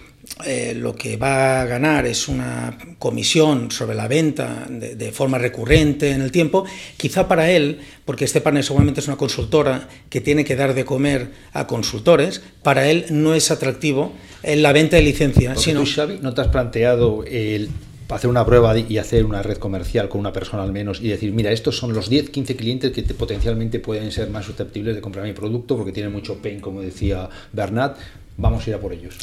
[0.46, 5.38] eh, lo que va a ganar es una comisión sobre la venta de, de, forma
[5.38, 6.65] recurrente en el tiempo,
[6.98, 10.86] quizá para él, porque este partner seguramente es una consultora que tiene que dar de
[10.86, 14.13] comer a consultores, para él no es atractivo
[14.44, 15.54] en la venta de licencia.
[15.54, 17.70] Porque Sino, tú, Xavi, ¿no te has planteado el
[18.15, 21.32] hacer una prueba y hacer una red comercial con una persona al menos y decir,
[21.32, 25.02] mira, estos son los 10, 15 clientes que te, potencialmente pueden ser más susceptibles de
[25.02, 27.98] comprar mi producto porque tienen mucho pain, como decía Bernat,
[28.38, 29.15] vamos a ir a por ellos.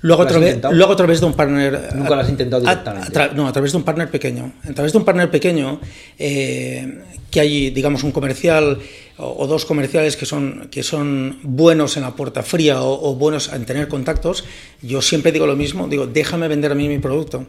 [0.00, 1.90] Luego a, ¿Lo has través, luego a través de un partner...
[1.94, 3.18] Nunca lo has intentado directamente.
[3.18, 4.52] a no, a través de un partner pequeño.
[4.68, 5.80] A través de un partner pequeño,
[6.18, 8.78] eh, que hay, digamos, un comercial
[9.16, 13.14] o, o dos comerciales que son, que son buenos en la puerta fría o, o
[13.14, 14.44] buenos en tener contactos,
[14.82, 17.46] yo siempre digo lo mismo, digo, déjame vender a mí mi producto.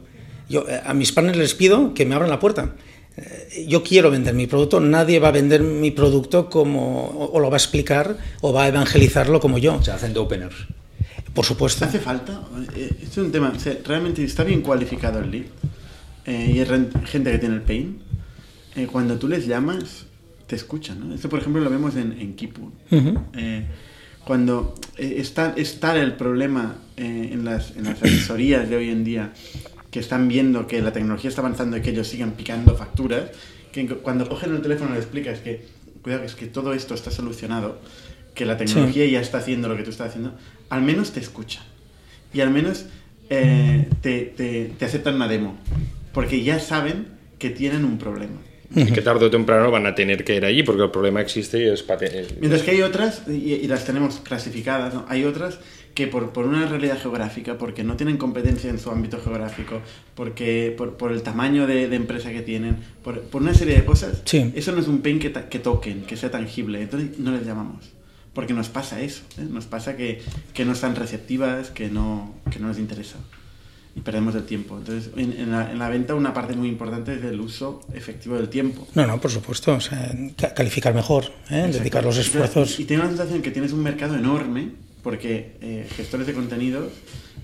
[0.47, 2.75] Yo eh, a mis partners les pido que me abran la puerta.
[3.17, 7.39] Eh, Yo quiero vender mi producto, nadie va a vender mi producto como, o, o
[7.39, 10.56] lo va a explicar o va a evangelizarlo como yo, Se hacen de openers.
[11.36, 11.86] Por supuesto.
[11.86, 12.41] ¿Hace falta?
[12.76, 13.54] Esto es un tema.
[13.56, 15.45] o sea, realmente está bien cualificado el lead.
[16.26, 18.00] eh, y hay gente que tiene el pain.
[18.76, 20.06] eh, cuando tú les llamas,
[20.48, 21.08] te escuchan.
[21.10, 21.13] ¿no?
[21.13, 22.71] Esto, por ejemplo, lo vemos en, en Kipu.
[22.91, 23.19] Ujú.
[23.36, 23.65] Eh,
[24.26, 29.04] cuando eh, está, está el problema eh, en, las, en las asesorías de hoy en
[29.04, 29.34] día,
[29.91, 33.30] que están viendo que la tecnología está avanzando y que ellos sigan picando facturas,
[33.71, 35.67] que cuando cogen el teléfono le explicas que,
[36.02, 37.80] cuidado, que es que todo esto está solucionado,
[38.34, 40.34] que la tecnología ya está haciendo lo que tú estás haciendo,
[40.69, 41.63] al menos te escuchan.
[42.34, 42.86] Y al menos
[43.30, 45.58] eh, te, te- te aceptan una demo,
[46.13, 47.08] porque ya saben
[47.39, 48.39] que tienen un problema.
[48.75, 51.60] y que tarde o temprano van a tener que ir allí porque el problema existe
[51.63, 52.28] y es patente.
[52.39, 55.06] Mientras que hay otras, y, y las tenemos clasificadas, ¿no?
[55.08, 55.60] hay otras
[55.93, 59.80] que por, por una realidad geográfica, porque no tienen competencia en su ámbito geográfico,
[60.13, 63.86] porque por, por el tamaño de, de empresa que tienen, por, por una serie de
[63.86, 64.51] cosas, Sí.
[64.56, 66.82] eso no es un pain que, ta- que toquen, que sea tangible.
[66.82, 67.91] Entonces no les llamamos.
[68.36, 69.48] Porque nos pasa eso, ¿eh?
[69.50, 70.21] nos pasa que,
[70.54, 73.15] que no están receptivas, que no, que no les interesa.
[73.95, 74.78] Y perdemos el tiempo.
[74.78, 78.36] Entonces, en, en la, en la venta una parte muy importante es el uso efectivo
[78.36, 78.86] del tiempo.
[78.93, 79.74] No, no, por supuesto.
[79.74, 81.69] o sea, ca- calificar mejor, ¿eh?
[81.71, 82.78] Dedicar los esfuerzos.
[82.80, 84.71] Y tengo la sensación que tienes un mercado enorme,
[85.02, 86.91] porque eh, gestores de contenidos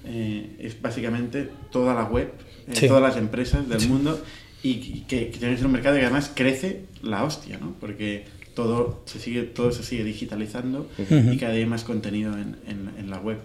[0.03, 2.33] eh, es básicamente toda la web,
[2.67, 2.87] eh, Sí.
[2.89, 4.21] todas las empresas del mundo,
[4.61, 7.75] y que, que tienes un mercado que además crece la hostia, ¿no?
[7.79, 10.89] Porque todo se sigue, todo se sigue digitalizando
[11.33, 13.37] y cada día hay más contenido en, en- en la web.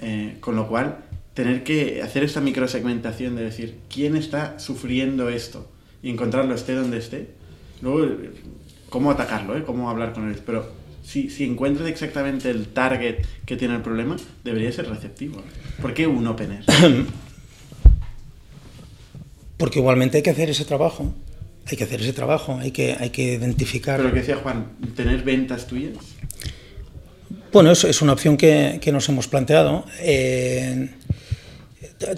[0.00, 0.98] Eh, con lo cual,
[1.34, 5.70] tener que hacer esta microsegmentación de decir quién está sufriendo esto
[6.02, 7.28] y encontrarlo esté donde esté.
[7.82, 8.16] Luego,
[8.90, 9.62] cómo atacarlo, ¿eh?
[9.64, 10.38] cómo hablar con él.
[10.44, 10.70] Pero
[11.04, 15.42] si, si encuentras exactamente el target que tiene el problema, debería ser receptivo.
[15.80, 16.64] ¿Por qué un opener?
[19.56, 21.14] Porque igualmente hay que hacer ese trabajo.
[21.66, 23.96] Hay que hacer ese trabajo, hay que, hay que identificar.
[23.96, 25.94] Pero lo que decía Juan, tener ventas tuyas.
[27.52, 29.84] Bueno, eso es una opción que, que nos hemos planteado.
[30.00, 30.88] Eh,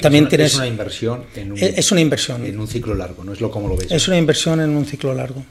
[0.00, 0.52] también es una, tienes.
[0.52, 2.46] Es una inversión en un, es una inversión.
[2.46, 3.32] En un ciclo largo, ¿no?
[3.32, 3.90] Es lo como lo ves.
[3.90, 5.44] Es una inversión en un ciclo largo.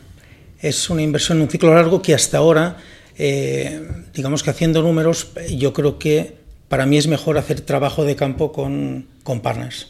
[0.59, 2.77] Es una inversión en un ciclo largo que hasta ahora,
[3.17, 3.81] eh,
[4.13, 6.35] digamos que haciendo números, yo creo que
[6.69, 9.87] para mí es mejor hacer trabajo de campo con, con partners.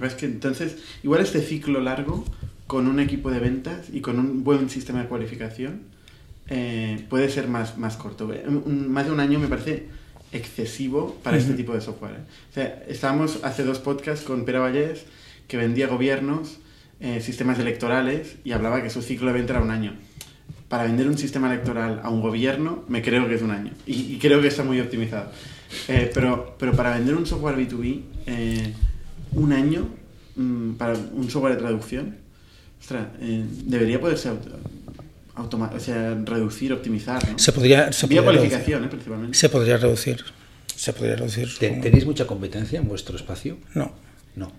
[0.00, 2.24] Es que entonces, igual este ciclo largo,
[2.72, 5.82] con un equipo de ventas y con un buen sistema de cualificación,
[6.48, 8.30] eh, puede ser más, más corto.
[8.46, 9.88] Un, más de un año me parece
[10.32, 11.42] excesivo para uh -huh.
[11.42, 12.14] este tipo de software.
[12.14, 12.24] ¿eh?
[12.50, 15.04] O sea, estábamos hace dos podcasts con Pera Vallés,
[15.48, 16.60] que vendía gobiernos,
[17.00, 19.92] eh, sistemas electorales, y hablaba que su ciclo de venta era un año.
[20.70, 23.72] Para vender un sistema electoral a un gobierno, me creo que es un año.
[23.86, 25.30] Y, y creo que está muy optimizado.
[25.88, 28.72] Eh, pero, pero para vender un software B2B, eh,
[29.32, 29.90] un año
[30.36, 32.21] mmm, para un software de traducción,
[32.82, 34.28] ostras, eh, debería poderse
[35.34, 37.26] auto, o sea, reducir, optimizar.
[37.26, 37.38] ¿no?
[37.38, 38.74] Se podría, se Vía podría reducir.
[38.74, 38.88] ¿eh?
[38.88, 39.38] principalmente.
[39.38, 40.24] Se podría reducir.
[40.76, 41.48] Se podría reducir.
[41.58, 43.56] ¿Ten, ¿Tenéis mucha competencia en vuestro espacio?
[43.74, 43.92] No.
[44.34, 44.52] No.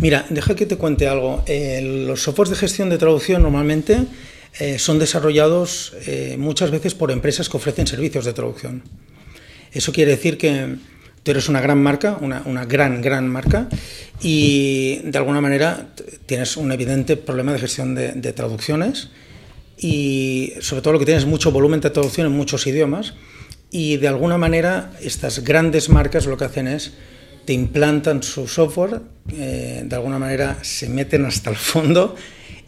[0.00, 1.44] Mira, deja que te cuente algo.
[1.46, 4.06] Eh, los softwares de gestión de traducción normalmente
[4.58, 8.82] eh, son desarrollados eh, muchas veces por empresas que ofrecen servicios de traducción.
[9.72, 10.76] Eso quiere decir que
[11.26, 13.68] tú eres una gran marca, una, una, gran, gran marca,
[14.22, 15.88] y de alguna manera
[16.24, 19.08] tienes un evidente problema de gestión de, de, traducciones
[19.76, 23.14] y sobre todo lo que tienes mucho volumen de traducción en muchos idiomas
[23.72, 26.92] y de alguna manera estas grandes marcas lo que hacen es
[27.44, 29.00] te implantan su software,
[29.32, 32.14] eh, de alguna manera se meten hasta el fondo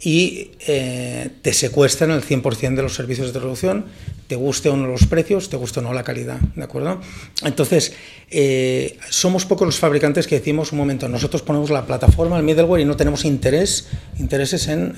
[0.01, 3.85] y eh, te secuestran el 100% de los servicios de traducción,
[4.27, 7.01] te guste o no los precios, te guste o no la calidad, ¿de acuerdo?
[7.43, 7.93] Entonces,
[8.29, 12.81] eh, somos pocos los fabricantes que decimos, un momento, nosotros ponemos la plataforma, el middleware
[12.81, 14.95] y no tenemos interés, intereses en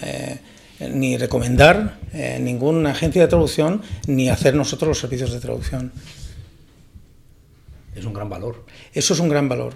[0.82, 5.92] eh, ni recomendar eh, ninguna agencia de traducción ni hacer nosotros los servicios de traducción.
[7.96, 8.66] Es un gran valor.
[8.94, 9.76] Eso es un gran valor.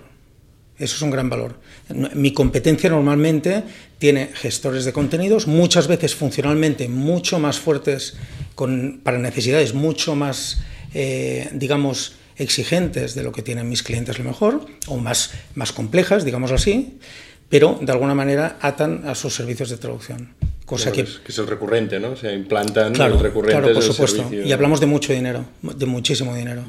[0.78, 1.56] Eso es un gran valor.
[2.16, 3.64] Mi competencia normalmente
[3.98, 8.16] tiene gestores de contenidos, muchas veces funcionalmente mucho más fuertes
[8.56, 10.60] con, para necesidades mucho más,
[10.94, 15.72] eh, digamos, exigentes de lo que tienen mis clientes a lo mejor, o más, más
[15.72, 17.00] complejas, digamos así,
[17.48, 20.34] pero de alguna manera atan a sus servicios de traducción.
[20.66, 22.18] Cosa claro, que, que, es el recurrente, ¿no?
[22.18, 24.24] Se implantan claro, los recurrentes claro, por supuesto.
[24.24, 24.46] servicio.
[24.46, 26.64] Y hablamos de mucho dinero, de muchísimo dinero.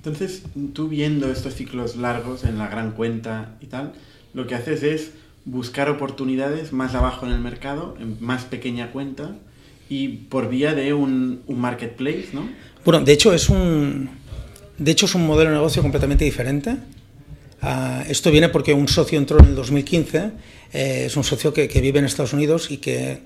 [0.00, 3.92] Entonces, tú viendo estos ciclos largos en la gran cuenta y tal,
[4.32, 5.10] lo que haces es
[5.44, 9.36] buscar oportunidades más abajo en el mercado, en más pequeña cuenta,
[9.90, 12.48] y por vía de un, marketplace, ¿no?
[12.82, 14.08] Bueno, de hecho es un,
[14.78, 16.76] de hecho es un modelo de negocio completamente diferente.
[17.62, 20.30] Uh, esto viene porque un socio entró en el 2015,
[20.72, 23.18] eh, es un socio que, que, vive en Estados Unidos y que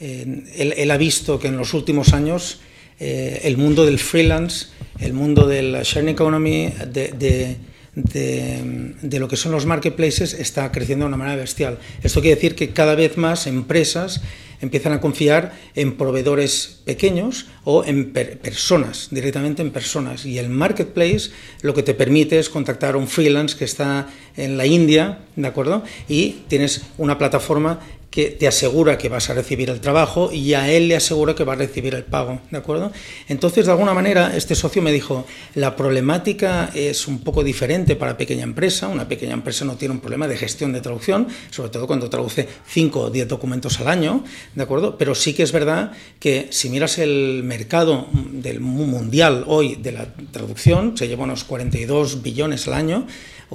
[0.00, 2.60] eh, él, él, ha visto que en los últimos años
[3.00, 4.66] eh, el mundo del freelance,
[5.00, 7.56] el mundo del sharing economy, de, de,
[7.94, 11.78] de, de, lo que son los marketplaces, está creciendo de una manera bestial.
[12.02, 14.20] Esto quiere decir que cada vez más empresas
[14.60, 20.24] empiezan a confiar en proveedores pequeños o en per personas, directamente en personas.
[20.24, 21.30] Y el marketplace
[21.62, 25.46] lo que te permite es contactar a un freelance que está en la India, ¿de
[25.46, 25.84] acuerdo?
[26.08, 27.80] Y tienes una plataforma
[28.14, 31.42] que te asegura que vas a recibir el trabajo y a él le asegura que
[31.42, 32.92] va a recibir el pago, ¿de acuerdo?
[33.26, 38.16] Entonces, de alguna manera, este socio me dijo, la problemática es un poco diferente para
[38.16, 41.88] pequeña empresa, una pequeña empresa no tiene un problema de gestión de traducción, sobre todo
[41.88, 44.22] cuando traduce 5 o 10 documentos al año,
[44.54, 44.96] ¿de acuerdo?
[44.96, 50.06] Pero sí que es verdad que si miras el mercado del mundial hoy de la
[50.30, 53.08] traducción, se lleva unos 42 billones al año,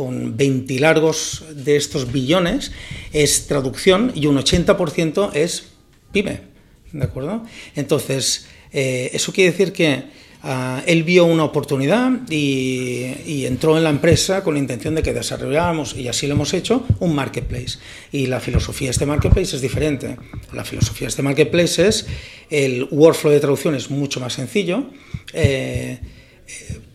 [0.04, 2.72] un 20 largos de estos billones
[3.14, 5.70] es traducción y un 80% es
[6.12, 6.42] pyme,
[6.92, 7.44] ¿de acuerdo?
[7.76, 10.04] Entonces, eh, eso quiere decir que
[10.44, 15.04] uh, él vio una oportunidad y, y, entró en la empresa con la intención de
[15.04, 17.80] que desarrolláramos, y así lo hemos hecho, un marketplace.
[18.12, 20.18] Y la filosofía de este marketplace es diferente.
[20.54, 22.08] La filosofía de este marketplace es
[22.50, 24.86] el workflow de traducción es mucho más sencillo.
[25.34, 26.00] Eh,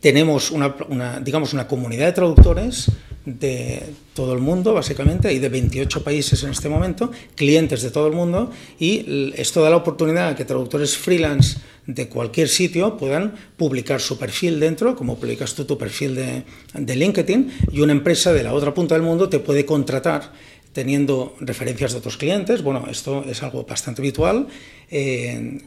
[0.00, 2.90] tenemos una, una, digamos, una comunidad de traductores
[3.24, 8.06] de todo el mundo, básicamente, y de 28 países en este momento, clientes de todo
[8.06, 13.34] el mundo, y esto da la oportunidad a que traductores freelance de cualquier sitio puedan
[13.56, 18.32] publicar su perfil dentro, como publicas tú tu perfil de, de LinkedIn, y una empresa
[18.32, 20.32] de la otra punta del mundo te puede contratar
[20.72, 22.62] teniendo referencias de otros clientes.
[22.62, 24.48] Bueno, esto es algo bastante habitual.
[24.90, 25.60] Eh,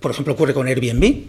[0.00, 1.24] por ejemplo, ocurre con Airbnb.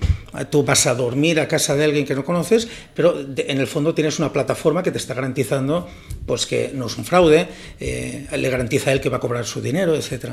[0.50, 3.94] Tú vas a dormir a casa de alguien que no conoces, pero en el fondo
[3.94, 5.88] tienes una plataforma que te está garantizando
[6.26, 7.48] pues, que no es un fraude,
[7.80, 10.30] eh, le garantiza a él que va a cobrar su dinero, etc.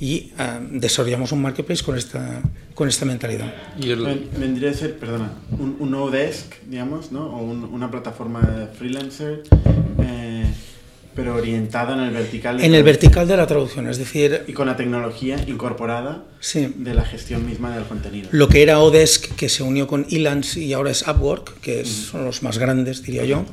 [0.00, 2.42] Y ah, desarrollamos un marketplace con esta,
[2.74, 3.54] con esta mentalidad.
[3.80, 7.26] ¿Y Vendría a ser, perdona, un, un no desk, digamos, ¿no?
[7.26, 9.42] o una plataforma de freelancer.
[11.14, 12.60] Pero orientada en el vertical.
[12.60, 14.42] en el vertical de la traducción, es decir...
[14.46, 18.28] Y con la tecnología incorporada de la gestión misma del contenido.
[18.32, 22.24] Lo que era Odesk, que se unió con Elance y ahora es Upwork, que son
[22.24, 23.44] los más grandes, diría yo,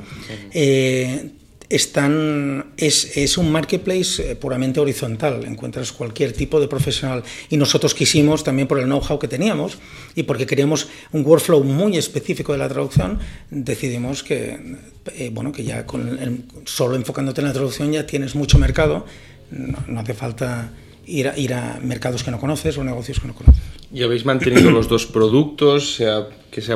[0.52, 1.30] eh,
[1.72, 7.22] están, es, es, un marketplace eh, puramente horizontal, encuentras cualquier tipo de profesional.
[7.48, 9.78] Y nosotros quisimos, también por el know-how que teníamos
[10.14, 13.18] y porque queríamos un workflow muy específico de la traducción,
[13.50, 14.76] decidimos que,
[15.14, 19.06] eh, bueno, que ya con solo enfocándote en la traducción ya tienes mucho mercado,
[19.50, 20.72] no, hace falta
[21.06, 23.62] ir a, ir a mercados que no conoces o negocios que no conoces.
[23.94, 26.02] ¿Y habéis mantenido los dos productos?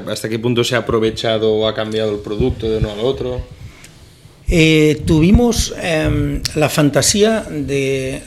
[0.09, 3.43] ¿Hasta qué punto se ha aprovechado o ha cambiado el producto de uno al otro?
[4.49, 8.23] Eh, tuvimos em, la fantasía de,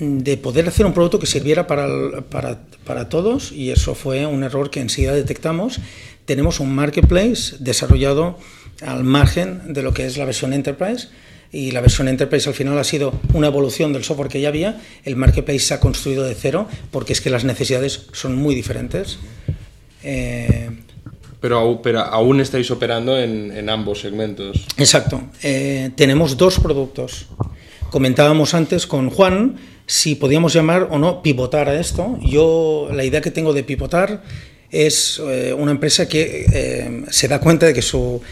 [0.00, 4.42] de, poder hacer un producto que sirviera para, para, para, todos y eso fue un
[4.42, 5.80] error que enseguida detectamos.
[6.24, 8.38] Tenemos un marketplace desarrollado
[8.80, 11.08] al margen de lo que es la versión Enterprise
[11.52, 14.80] y la versión Enterprise al final ha sido una evolución del software que ya había.
[15.04, 19.18] El marketplace se ha construido de cero porque es que las necesidades son muy diferentes.
[20.02, 20.70] Eh,
[21.42, 21.58] pero,
[21.98, 24.64] aún estáis operando en, ambos segmentos.
[24.78, 25.20] Exacto.
[25.42, 27.26] Eh, tenemos dos productos.
[27.90, 32.16] Comentábamos antes con Juan si podíamos llamar o no pivotar a esto.
[32.22, 34.22] Yo la idea que tengo de pivotar
[34.70, 38.22] es eh, una empresa que eh, se da cuenta de que su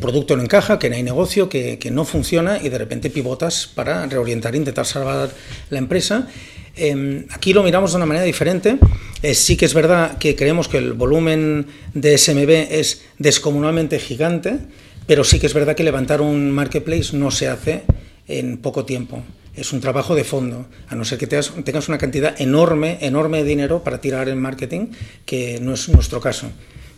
[0.00, 3.66] producto no encaja, que no hay negocio, que, que, no funciona y de repente pivotas
[3.66, 5.30] para reorientar, intentar salvar
[5.68, 6.28] la empresa.
[6.76, 8.78] Em, aquí lo miramos de una manera diferente.
[9.22, 14.58] Eh, sí que es verdad que creemos que el volumen de SMB es descomunalmente gigante,
[15.06, 17.82] pero sí que es verdad que levantar un marketplace no se hace
[18.26, 19.22] en poco tiempo.
[19.54, 23.44] Es un trabajo de fondo, a no ser que tengas, una cantidad enorme, enorme de
[23.44, 24.88] dinero para tirar en marketing,
[25.24, 26.50] que no es nuestro caso.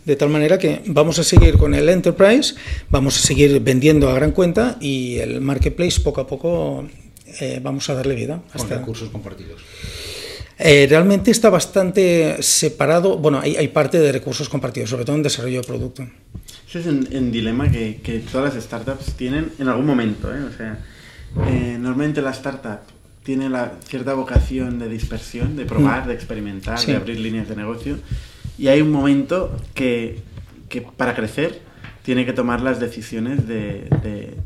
[0.06, 2.54] De tal manera que vamos a seguir con el enterprise,
[2.88, 6.86] vamos a seguir vendiendo a gran cuenta y el marketplace poco a poco
[7.40, 8.40] eh, vamos a darle vida.
[8.56, 9.62] Con recursos compartidos.
[10.58, 15.22] Eh, realmente está bastante separado, bueno, hay, hay, parte de recursos compartidos, sobre todo en
[15.22, 16.08] desarrollo de producto.
[16.66, 20.34] Ese es un, dilema que, que, todas las startups tienen en algún momento.
[20.34, 20.42] ¿eh?
[20.42, 20.78] O sea,
[21.78, 22.80] normalmente la startup
[23.22, 27.98] tiene la cierta vocación de dispersión, de probar, de experimentar, de abrir líneas de negocio,
[28.56, 30.20] y hay un momento que,
[30.70, 31.60] que para crecer
[32.02, 34.36] tiene que tomar las decisiones de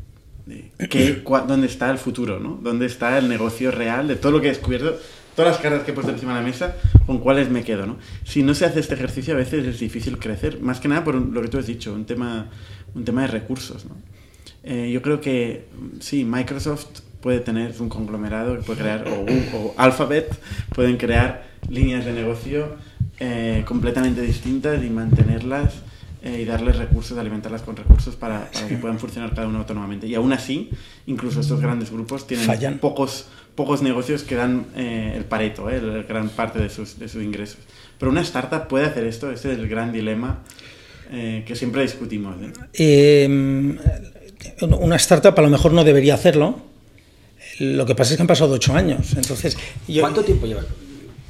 [0.89, 2.59] que, dónde está el futuro, ¿no?
[2.63, 4.99] ¿Dónde está el negocio real de todo lo que he descubierto?
[5.35, 7.99] Todas las cartas que he puesto encima de la mesa, ¿con cuáles me quedo, no?
[8.25, 10.61] Si no se hace este ejercicio, a veces es difícil crecer.
[10.61, 12.51] Más que nada por lo que tú has dicho, un tema,
[12.95, 13.97] un tema de recursos, ¿no?
[14.63, 15.67] Eh, yo creo que,
[16.01, 20.35] sí, Microsoft puede tener un conglomerado que puede crear, o, o Alphabet
[20.75, 22.77] pueden crear líneas de negocio
[23.19, 25.75] eh, completamente distintas y mantenerlas
[26.23, 30.07] eh, y darles recursos, alimentarlas con recursos para, que puedan funcionar cada uno autónomamente.
[30.07, 30.69] Y aún así,
[31.07, 36.05] incluso estos grandes grupos tienen pocos pocos negocios que dan eh, el pareto, eh, el,
[36.05, 37.59] gran parte de sus, de sus ingresos.
[37.99, 40.43] Pero una startup puede hacer esto, ese es el gran dilema
[41.11, 42.37] que siempre discutimos.
[42.73, 43.77] Em,
[44.61, 46.61] una startup a lo mejor no debería hacerlo.
[47.59, 49.15] Lo que pasa es que han pasado ocho años.
[49.17, 49.59] Entonces,
[49.99, 50.63] ¿Cuánto tiempo lleva?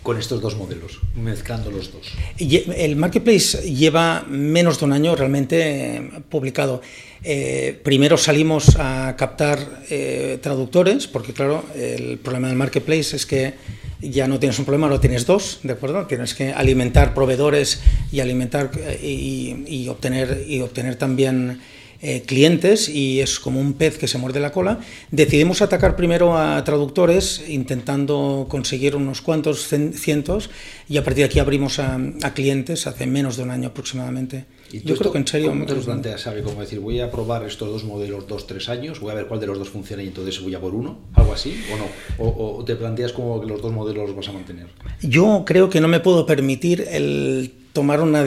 [0.03, 2.13] Con estos dos modelos, mezclando los dos?
[2.39, 6.81] El marketplace lleva menos de un año realmente eh, publicado.
[7.23, 13.55] Eh, primero salimos a captar eh, traductores, porque claro, el problema del marketplace es que
[14.01, 16.07] ya no tienes un problema, lo tienes dos, ¿de acuerdo?
[16.07, 18.71] Tienes que alimentar proveedores y alimentar
[19.03, 21.61] y, obtener, y obtener también
[22.03, 24.81] eh, clientes y es como un pez que se muerde la cola.
[25.11, 30.49] Decidimos atacar primero a traductores intentando conseguir unos cuantos cientos
[30.89, 31.99] y a partir de aquí abrimos a,
[32.35, 34.47] clientes hace menos de un año aproximadamente.
[34.73, 35.49] Yo creo que en serio...
[35.49, 36.43] ¿Cómo te lo planteas, ¿sabe?
[36.43, 39.41] Como decir, voy a probar estos dos modelos dos, tres años, voy a ver cuál
[39.41, 41.87] de los dos funciona y entonces voy a por uno, algo así, o no?
[42.19, 44.69] ¿O, o te planteas como que los dos modelos los vas a mantener?
[45.03, 48.25] Yo creo que no me puedo permitir el tomar una,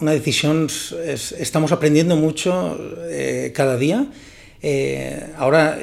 [0.00, 0.68] una decisión,
[1.38, 2.78] estamos aprendiendo mucho
[3.08, 4.06] eh, cada día.
[4.62, 5.78] Eh, ahora,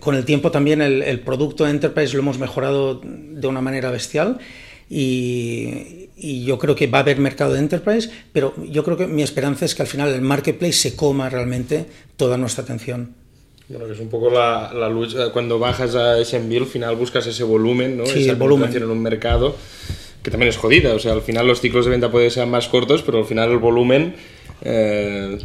[0.00, 4.38] con el tiempo también el, producto Enterprise lo hemos mejorado de una manera bestial
[4.88, 9.22] y, yo creo que va a haber mercado de Enterprise, pero yo creo que mi
[9.22, 11.86] esperanza es que al final el Marketplace se coma realmente
[12.16, 13.14] toda nuestra atención.
[13.68, 17.26] Bueno, que es un poco la, la lucha, cuando bajas a SMB al final buscas
[17.26, 18.06] ese volumen, ¿no?
[18.06, 18.74] Sí, Esa el volumen.
[18.74, 19.56] en un mercado
[20.26, 20.92] que también es jodida.
[20.92, 23.52] O sea, al final los ciclos de venta pueden ser más cortos, pero al final
[23.52, 24.16] el volumen...
[24.60, 25.38] Eh...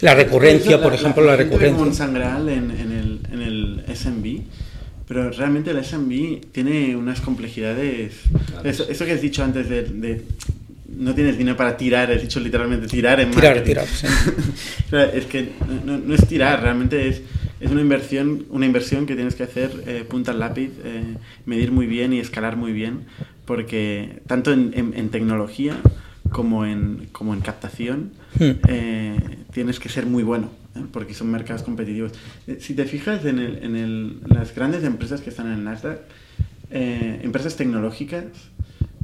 [0.00, 1.76] La recurrencia, por ejemplo, la, recurrencia.
[1.76, 4.40] como un sangral en, en, el, en el SMB,
[5.06, 8.14] pero realmente el SMB tiene unas complejidades...
[8.64, 10.22] Eso, eso, que has dicho antes de, de
[10.88, 14.06] no tienes dinero para tirar, has dicho literalmente tirar en tirar, Tirar, sí.
[15.12, 15.50] es que
[15.84, 17.20] no, no, es tirar, realmente es,
[17.60, 21.70] es una inversión, una inversión que tienes que hacer eh, punta al lápiz, eh, medir
[21.70, 23.04] muy bien y escalar muy bien
[23.44, 25.76] porque tanto en, en, tecnología
[26.30, 28.50] como en, como en captación hmm.
[28.68, 30.84] eh, tienes que ser muy bueno, ¿eh?
[30.92, 32.12] porque son mercados competitivos.
[32.46, 35.64] Eh, si te fijas en, el, en el, las grandes empresas que están en el
[35.64, 36.00] Nasdaq,
[36.70, 38.24] empresas tecnológicas,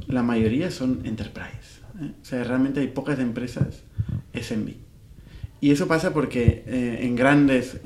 [0.07, 1.81] la mayoría son enterprise.
[1.99, 3.83] O sea, realmente hay pocas empresas
[4.33, 4.69] SMB.
[5.61, 7.77] Y eso pasa porque en grandes,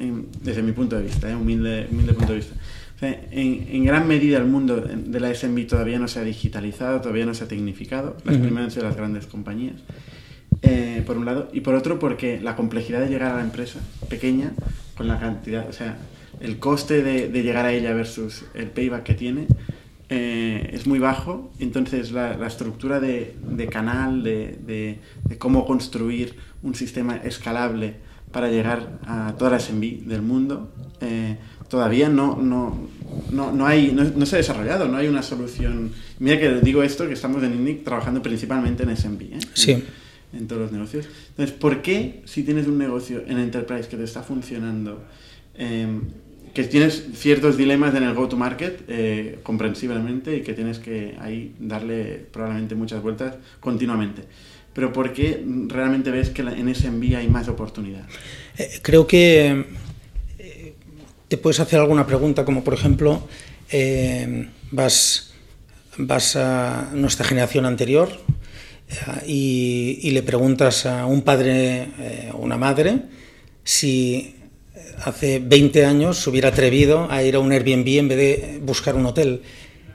[0.42, 2.56] desde mi punto de vista, humilde, humilde punto de vista,
[3.08, 7.34] en, gran medida el mundo de la SMB todavía no se ha digitalizado, todavía no
[7.34, 8.18] se ha tecnificado.
[8.24, 9.76] Las primeras han sido las grandes compañías,
[10.62, 11.50] eh, por un lado.
[11.54, 13.80] Y por otro, porque la complejidad de llegar a la empresa
[14.10, 14.54] pequeña,
[14.96, 15.98] con la cantidad, o sea,
[16.40, 19.48] el coste de, llegar a ella versus el payback que tiene,
[20.10, 21.52] eh, es muy bajo.
[21.60, 23.36] Entonces, la, estructura de,
[23.72, 25.00] canal, de,
[25.40, 27.96] cómo construir un sistema escalable
[28.32, 31.38] para llegar a toda la SMB del mundo, eh,
[31.74, 32.88] todavía no, no,
[33.32, 35.92] no, no hay, no, se ha desarrollado, no hay una solución.
[36.20, 39.40] Mira que digo esto, que estamos en INNIC trabajando principalmente en SMB, ¿eh?
[39.56, 39.84] sí.
[40.34, 41.08] en, todos los negocios.
[41.30, 45.04] Entonces, ¿por qué si tienes un negocio en Enterprise que te está funcionando,
[45.56, 46.02] em,
[46.54, 52.24] que tienes ciertos dilemas en el go-to-market, eh, comprensiblemente, y que tienes que ahí darle
[52.32, 54.22] probablemente muchas vueltas continuamente?
[54.76, 58.06] Pero ¿por qué realmente ves que en SMB hay más oportunidad?
[58.60, 59.66] Eh, creo que
[61.34, 63.28] te puedes hacer alguna pregunta, como por ejemplo,
[63.72, 65.34] eh, vas,
[65.98, 68.08] vas a nuestra generación anterior
[69.26, 73.02] eh, y, le preguntas a un padre eh, o una madre
[73.64, 74.36] si
[75.04, 78.94] hace 20 años se hubiera atrevido a ir a un Airbnb en vez de buscar
[78.96, 79.42] un hotel.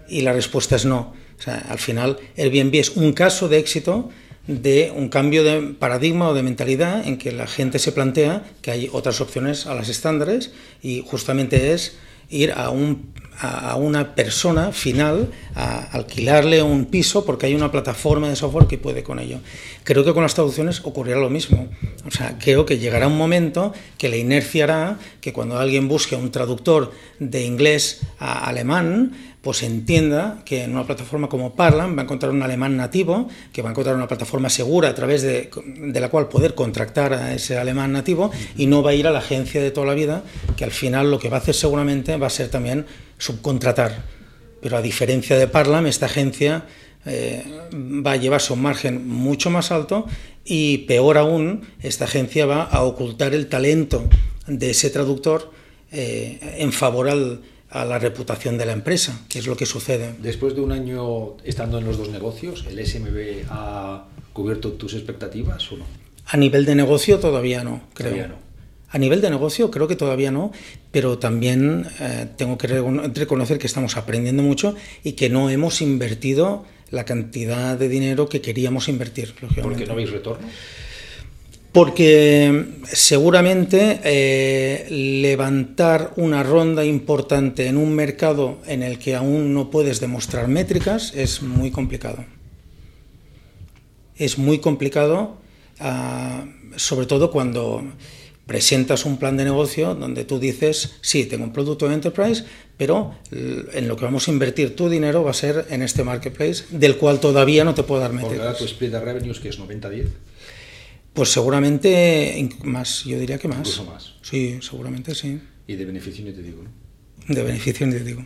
[0.08, 1.14] Y la respuesta es no.
[1.46, 4.10] Al final, Airbnb es un caso de éxito
[4.48, 8.70] de un cambio de paradigma o de mentalidad en que la gente se plantea que
[8.70, 11.98] hay otras opciones a las estándares y justamente es
[12.30, 18.28] ir a, un, a una persona final a alquilarle un piso porque hay una plataforma
[18.28, 19.38] de software que puede con ello.
[19.84, 21.68] Creo que con las traducciones ocurrirá lo mismo.
[22.06, 26.16] O sea, creo que llegará un momento que la inercia hará que cuando alguien busque
[26.16, 29.12] un traductor de inglés a alemán,
[29.48, 33.62] pues entienda que en una plataforma como Parlan va a encontrar un alemán nativo, que
[33.62, 35.48] va a encontrar una plataforma segura a través de,
[35.98, 39.20] la cual poder contractar a ese alemán nativo y no va a ir a la
[39.20, 40.22] agencia de toda la vida,
[40.54, 42.84] que al final lo que va a hacer seguramente va a ser también
[43.16, 44.04] subcontratar.
[44.60, 46.66] Pero a diferencia de Parlam, esta agencia
[47.06, 47.42] eh,
[47.72, 50.04] va a llevarse un margen mucho más alto
[50.44, 54.10] y peor aún, esta agencia va a ocultar el talento
[54.46, 55.50] de ese traductor
[55.90, 57.40] eh, en favor al
[57.70, 60.14] a la reputación de la empresa, que es lo que sucede.
[60.20, 65.70] Después de un año estando en los dos negocios, ¿el SMB ha cubierto tus expectativas
[65.72, 65.84] o no?
[66.26, 68.10] A nivel de negocio todavía no, creo.
[68.10, 68.48] Todavía no.
[68.90, 70.50] A nivel de negocio creo que todavía no,
[70.90, 76.64] pero también eh, tengo que reconocer que estamos aprendiendo mucho y que no hemos invertido
[76.90, 79.34] la cantidad de dinero que queríamos invertir.
[79.62, 80.48] ¿Porque no veis retorno?
[81.72, 89.70] Porque seguramente eh, levantar una ronda importante en un mercado en el que aún no
[89.70, 92.24] puedes demostrar métricas es muy complicado.
[94.16, 95.36] Es muy complicado,
[95.78, 96.46] ah,
[96.76, 97.84] sobre todo cuando
[98.48, 102.44] presentas un plan de negocio donde tú dices, sí, tengo un producto de enterprise,
[102.78, 106.64] pero en lo que vamos a invertir tu dinero va a ser en este marketplace,
[106.70, 108.38] del cual todavía no te puedo dar métricas.
[108.38, 110.06] Porque ahora tu split de revenues que es 90-10.
[111.18, 113.58] Pues seguramente más, yo diría que más.
[113.58, 114.14] Incluso más.
[114.22, 115.40] Sí, seguramente sí.
[115.66, 117.34] Y de beneficio ni te digo, ¿no?
[117.34, 118.24] De beneficio ni te digo.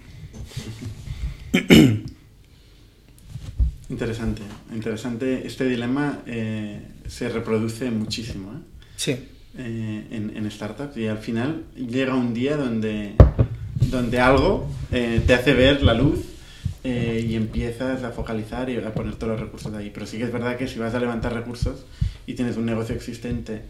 [3.89, 4.43] Interesante,
[4.75, 5.47] interesante.
[5.47, 8.53] Este dilema eh, se reproduce muchísimo.
[8.53, 8.61] ¿eh?
[8.97, 9.13] Sí.
[9.57, 13.15] Eh, en, en, startups y al final llega un día donde,
[13.91, 16.32] donde algo te hace ver la luz
[16.85, 19.91] eh, y empiezas a focalizar y a poner todos los recursos ahí.
[19.93, 21.85] Pero sí que es verdad que si vas a levantar recursos
[22.27, 23.63] y tienes un negocio existente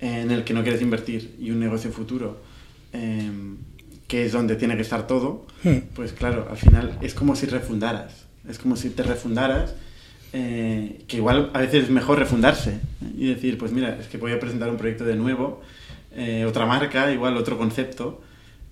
[0.00, 2.38] en el que no quieres invertir y un negocio futuro
[2.92, 3.56] em,
[4.08, 5.78] que es donde tiene que estar todo, Hmm.
[5.94, 8.26] pues claro, al final es como si refundaras.
[8.48, 9.74] Es como si te refundaras,
[10.32, 12.80] eh, que igual a veces es mejor refundarse ¿eh?
[13.16, 15.60] y decir, pues mira, es que voy a presentar un proyecto de nuevo,
[16.14, 18.22] eh, otra marca, igual otro concepto,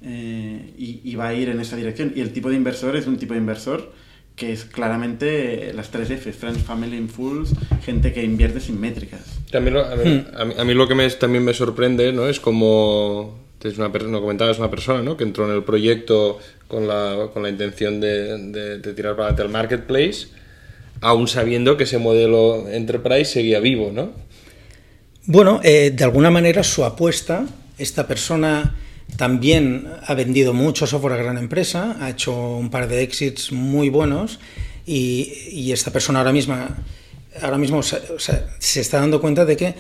[0.05, 2.13] eh, y, y va a ir en esa dirección.
[2.15, 3.93] Y el tipo de inversor es un tipo de inversor
[4.37, 7.51] que es claramente las tres Fs, Friends, Family and Fools,
[7.85, 9.21] gente que invierte sin métricas.
[9.51, 12.29] También lo- a, mí, a mí- a mí lo que me, también me sorprende ¿no?
[12.29, 15.17] es como, es una, no comentabas, una persona ¿no?
[15.17, 19.29] que entró en el proyecto con la, con la intención de, de- de tirar para
[19.29, 20.27] adelante el marketplace,
[21.01, 24.11] aún sabiendo que ese modelo enterprise seguía vivo, ¿no?
[25.27, 27.47] Bueno, eh, de alguna manera su apuesta,
[27.79, 28.75] esta persona
[29.17, 33.89] también ha vendido mucho software a gran empresa, ha hecho un par de exits muy
[33.89, 34.41] buenos
[34.87, 36.77] y, esta persona ahora misma,
[37.41, 38.01] ahora mismo se,
[38.81, 39.75] está dando cuenta de que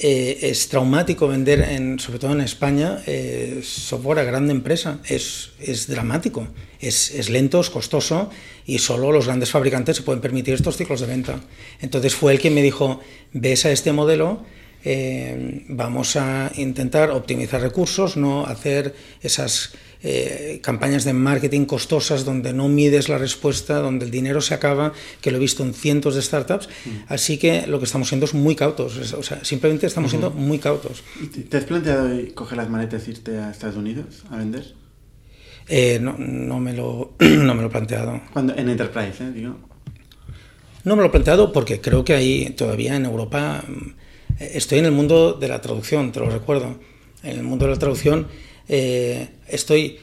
[0.00, 5.00] eh, es traumático vender, en, sobre todo en España, eh, software a gran empresa.
[5.06, 6.48] Es, es dramático,
[6.80, 8.30] es, es lento, es costoso
[8.64, 11.40] y solo los grandes fabricantes se pueden permitir estos ciclos de venta.
[11.80, 13.00] Entonces fue él quien me dijo,
[13.32, 14.44] ves a este modelo,
[14.84, 19.72] eh, vamos a intentar optimizar recursos, no hacer esas
[20.02, 24.92] eh, campañas de marketing costosas donde no mides la respuesta, donde el dinero se acaba,
[25.20, 26.68] que lo he visto en cientos de startups.
[27.08, 30.30] Así que lo que estamos siendo es muy cautos, es- o sea, simplemente estamos siendo
[30.30, 31.02] muy cautos.
[31.20, 34.74] ¿Y ¿Te has planteado coger las maletas e irte a Estados Unidos a vender?
[35.68, 38.20] Eh, no, no, me lo, no me lo he planteado.
[38.32, 39.32] Cuando, en Enterprise, ¿eh?
[39.34, 39.56] Digo.
[40.84, 43.90] No me lo he planteado porque creo que ahí todavía en Europa mm,
[44.38, 46.76] estoy en el mundo de la traducción, te lo recuerdo.
[47.22, 48.28] En el mundo de la traducción
[48.68, 49.98] eh, estoy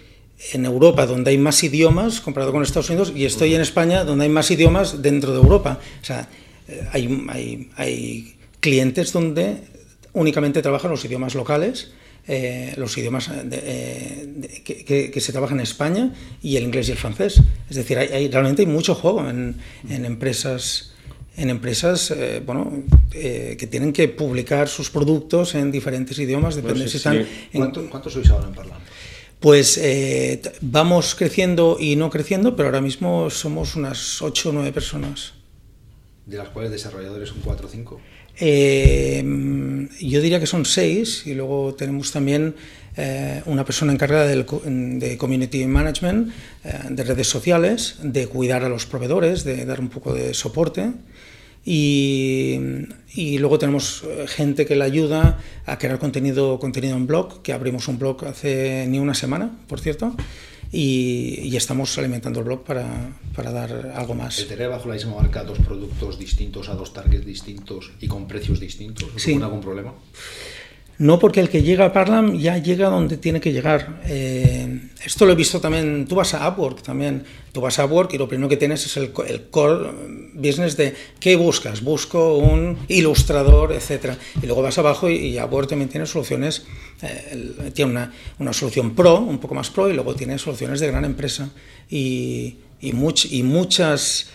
[0.53, 4.25] en Europa donde hay más idiomas comparado con Estados Unidos y estoy en España donde
[4.25, 5.79] hay más idiomas dentro de Europa.
[6.01, 6.27] O sea,
[6.67, 9.57] eh, hay, clientes donde
[10.13, 11.91] únicamente trabajan los idiomas locales.
[12.27, 16.11] eh, los idiomas de- eh, de- que, que- que se trabajan en España
[16.41, 17.39] y el inglés y el francés.
[17.69, 19.55] Es decir, hay, realmente hay mucho juego en,
[19.87, 20.91] empresas
[21.37, 22.11] en empresas
[22.43, 22.81] bueno,
[23.13, 27.17] eh, que tienen que publicar sus productos en diferentes idiomas, depende Pues si sí, están
[27.23, 27.29] sí.
[27.53, 28.79] en- ¿Cuánto- ¿Cuántos sois ahora en Parlam?
[29.39, 34.71] pues eh, vamos creciendo y no creciendo, pero ahora mismo somos unas 8 o 9
[34.71, 35.33] personas.
[36.25, 38.01] De las cuales desarrolladores son 4 o 5.
[38.37, 39.23] Eh,
[40.01, 42.55] yo diría que son 6 y luego tenemos también
[42.97, 44.45] eh, una persona encargada del
[44.99, 46.31] de Community Management,
[46.63, 50.91] eh, de redes sociales, de cuidar a los proveedores, de dar un poco de soporte.
[51.65, 52.59] Y,
[53.15, 57.53] y luego tenemos eh, gente que le ayuda a crear contenido, contenido en blog, que
[57.53, 60.15] abrimos un blog hace ni una semana, por cierto,
[60.71, 64.37] y, y estamos alimentando el blog para, para dar algo más.
[64.39, 68.27] El tener bajo la misma marca dos productos distintos a dos targets distintos y con
[68.27, 69.31] precios distintos, ¿no Sí.
[69.31, 69.93] supone algún problema?
[70.97, 74.01] No porque el que llega a Parlam ya llega donde tiene que llegar.
[74.05, 78.13] Eh, esto lo he visto también, tú vas a Upwork también, tú vas a Upwork
[78.13, 79.89] y lo primero que tienes es el, el core
[80.33, 84.17] business de qué buscas, busco un ilustrador, etcétera.
[84.41, 86.65] Y luego vas abajo y, y Upwork también tiene soluciones,
[87.01, 90.87] eh, tiene una, una solución pro, un poco más pro, y luego tiene soluciones de
[90.87, 91.49] gran empresa.
[91.89, 94.29] Y, y, much- y muchas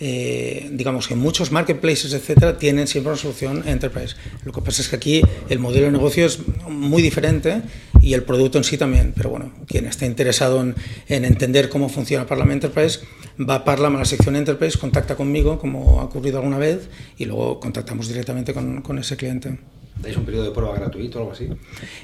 [0.00, 4.16] eh, digamos que muchos marketplaces, etcétera, tienen siempre una solución enterprise.
[4.44, 7.62] Lo que pasa es que aquí el modelo de negocio es muy diferente
[8.00, 9.12] y el producto en sí también.
[9.16, 10.74] Pero bueno, quien está interesado en,
[11.08, 13.00] en entender cómo funciona Parlam Enterprise
[13.38, 16.88] va a Parlam a la sección Enterprise, contacta conmigo, como ha ocurrido alguna vez,
[17.18, 19.58] y luego contactamos directamente con, con ese cliente.
[20.00, 21.46] ¿Dais un periodo de prueba gratuito o algo así?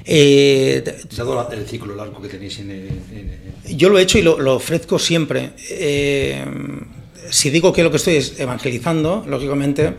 [0.05, 0.83] Eh,
[1.15, 2.87] Dado el ciclo largo que tenéis en, en-
[3.65, 5.53] en- Yo lo he hecho y lo, lo ofrezco siempre.
[5.71, 6.45] Eh,
[7.29, 9.93] si digo que lo que estoy es evangelizando, lógicamente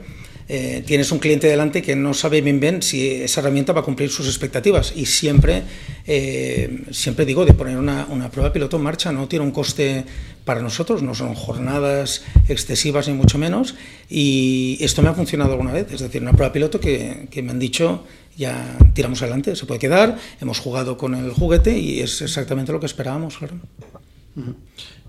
[0.50, 3.84] eh, tienes un cliente delante que no sabe bien bien si esa herramienta va a
[3.84, 4.92] cumplir sus expectativas.
[4.96, 5.62] Y siempre,
[6.06, 10.04] eh, siempre digo de poner una, una prueba piloto en marcha, no tiene un coste
[10.44, 13.74] para nosotros, no son jornadas excesivas ni mucho menos.
[14.08, 17.50] Y esto me ha funcionado alguna vez, es decir, una prueba piloto que, que me
[17.50, 18.04] han dicho
[18.38, 22.78] ya tiramos adelante, se puede quedar, hemos jugado con el juguete y es exactamente lo
[22.78, 23.56] que esperábamos, claro.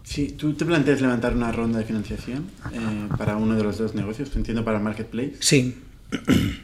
[0.09, 2.79] Si tú te planteas levantar una ronda de financiación eh,
[3.15, 5.35] para uno de los dos negocios, entiendo para marketplace.
[5.39, 5.77] Sí.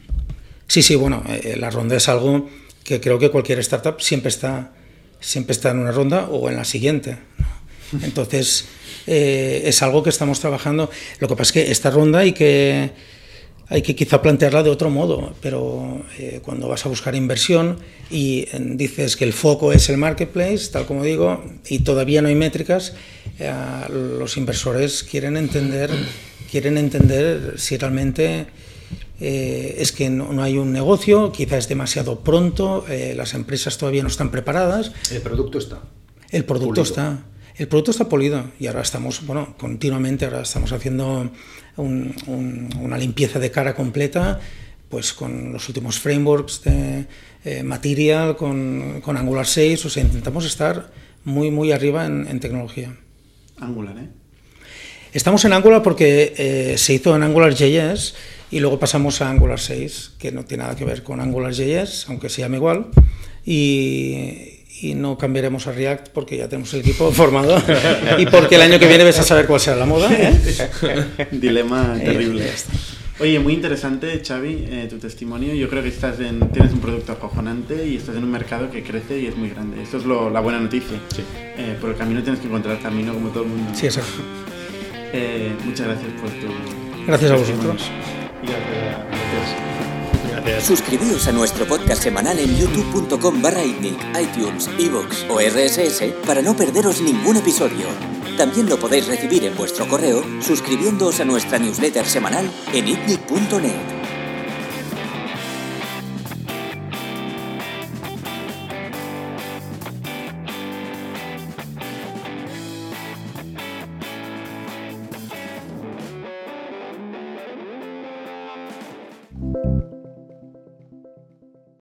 [0.68, 2.50] Sí, sí, bueno, eh, la ronda es algo
[2.84, 4.74] que creo que cualquier startup siempre está,
[5.20, 7.20] siempre está en una ronda o en la siguiente.
[8.02, 8.66] Entonces,
[9.06, 10.90] eh, es algo que estamos trabajando.
[11.20, 12.90] Lo que pasa es que esta ronda hay que,
[13.68, 17.80] hay que quizá plantearla de otro modo, pero eh, cuando vas a buscar inversión
[18.12, 22.28] y eh, dices que el foco es el marketplace, tal como digo, y todavía no
[22.28, 22.94] hay métricas,
[23.40, 23.52] eh,
[23.90, 25.90] los inversores quieren entender,
[26.52, 28.48] quieren entender si realmente
[29.18, 32.86] es que no, hay un negocio, quizá es demasiado pronto,
[33.16, 34.92] las empresas todavía no están preparadas.
[35.10, 35.80] El producto está.
[36.32, 37.24] El producto está.
[37.58, 41.32] El producto está polido y ahora estamos, bueno, continuamente, ahora estamos haciendo
[41.78, 44.42] una limpieza de cara completa,
[44.90, 47.06] pues con los últimos frameworks de
[47.46, 50.92] eh, Material, con, Angular 6, o sea, intentamos estar
[51.24, 52.94] muy, muy arriba en, tecnología.
[53.58, 54.10] Angular, ¿eh?
[55.14, 58.16] Estamos en Angular porque eh, se hizo en AngularJS
[58.52, 62.28] y luego pasamos a Angular 6, que no tiene nada que ver con AngularJS, aunque
[62.28, 62.88] se llama igual.
[63.46, 67.62] Y, y no cambiaremos a React porque ya tenemos el equipo formado
[68.18, 70.10] y porque el año que viene ves a saber cuál será la moda.
[70.12, 71.28] ¿eh?
[71.32, 72.46] Dilema terrible.
[73.18, 75.54] Oye, muy interesante, Xavi, eh, tu testimonio.
[75.54, 78.84] Yo creo que estás en, tienes un producto acojonante y estás en un mercado que
[78.84, 79.82] crece y es muy grande.
[79.82, 81.00] Esto es lo, la buena noticia.
[81.16, 81.22] Sí.
[81.58, 83.72] Eh, por el camino tienes que encontrar camino como todo el mundo.
[83.74, 84.22] Sí, exacto.
[85.64, 86.48] muchas gracias por tu.
[87.08, 87.90] Gracias a vosotros.
[88.44, 89.75] Y gracias.
[90.62, 97.02] Suscribíos a nuestro podcast semanal en youtube.com barra iTunes, Evox o RSS para no perderos
[97.02, 97.88] ningún episodio.
[98.38, 104.05] También lo podéis recibir en vuestro correo suscribiéndoos a nuestra newsletter semanal en itnic.net.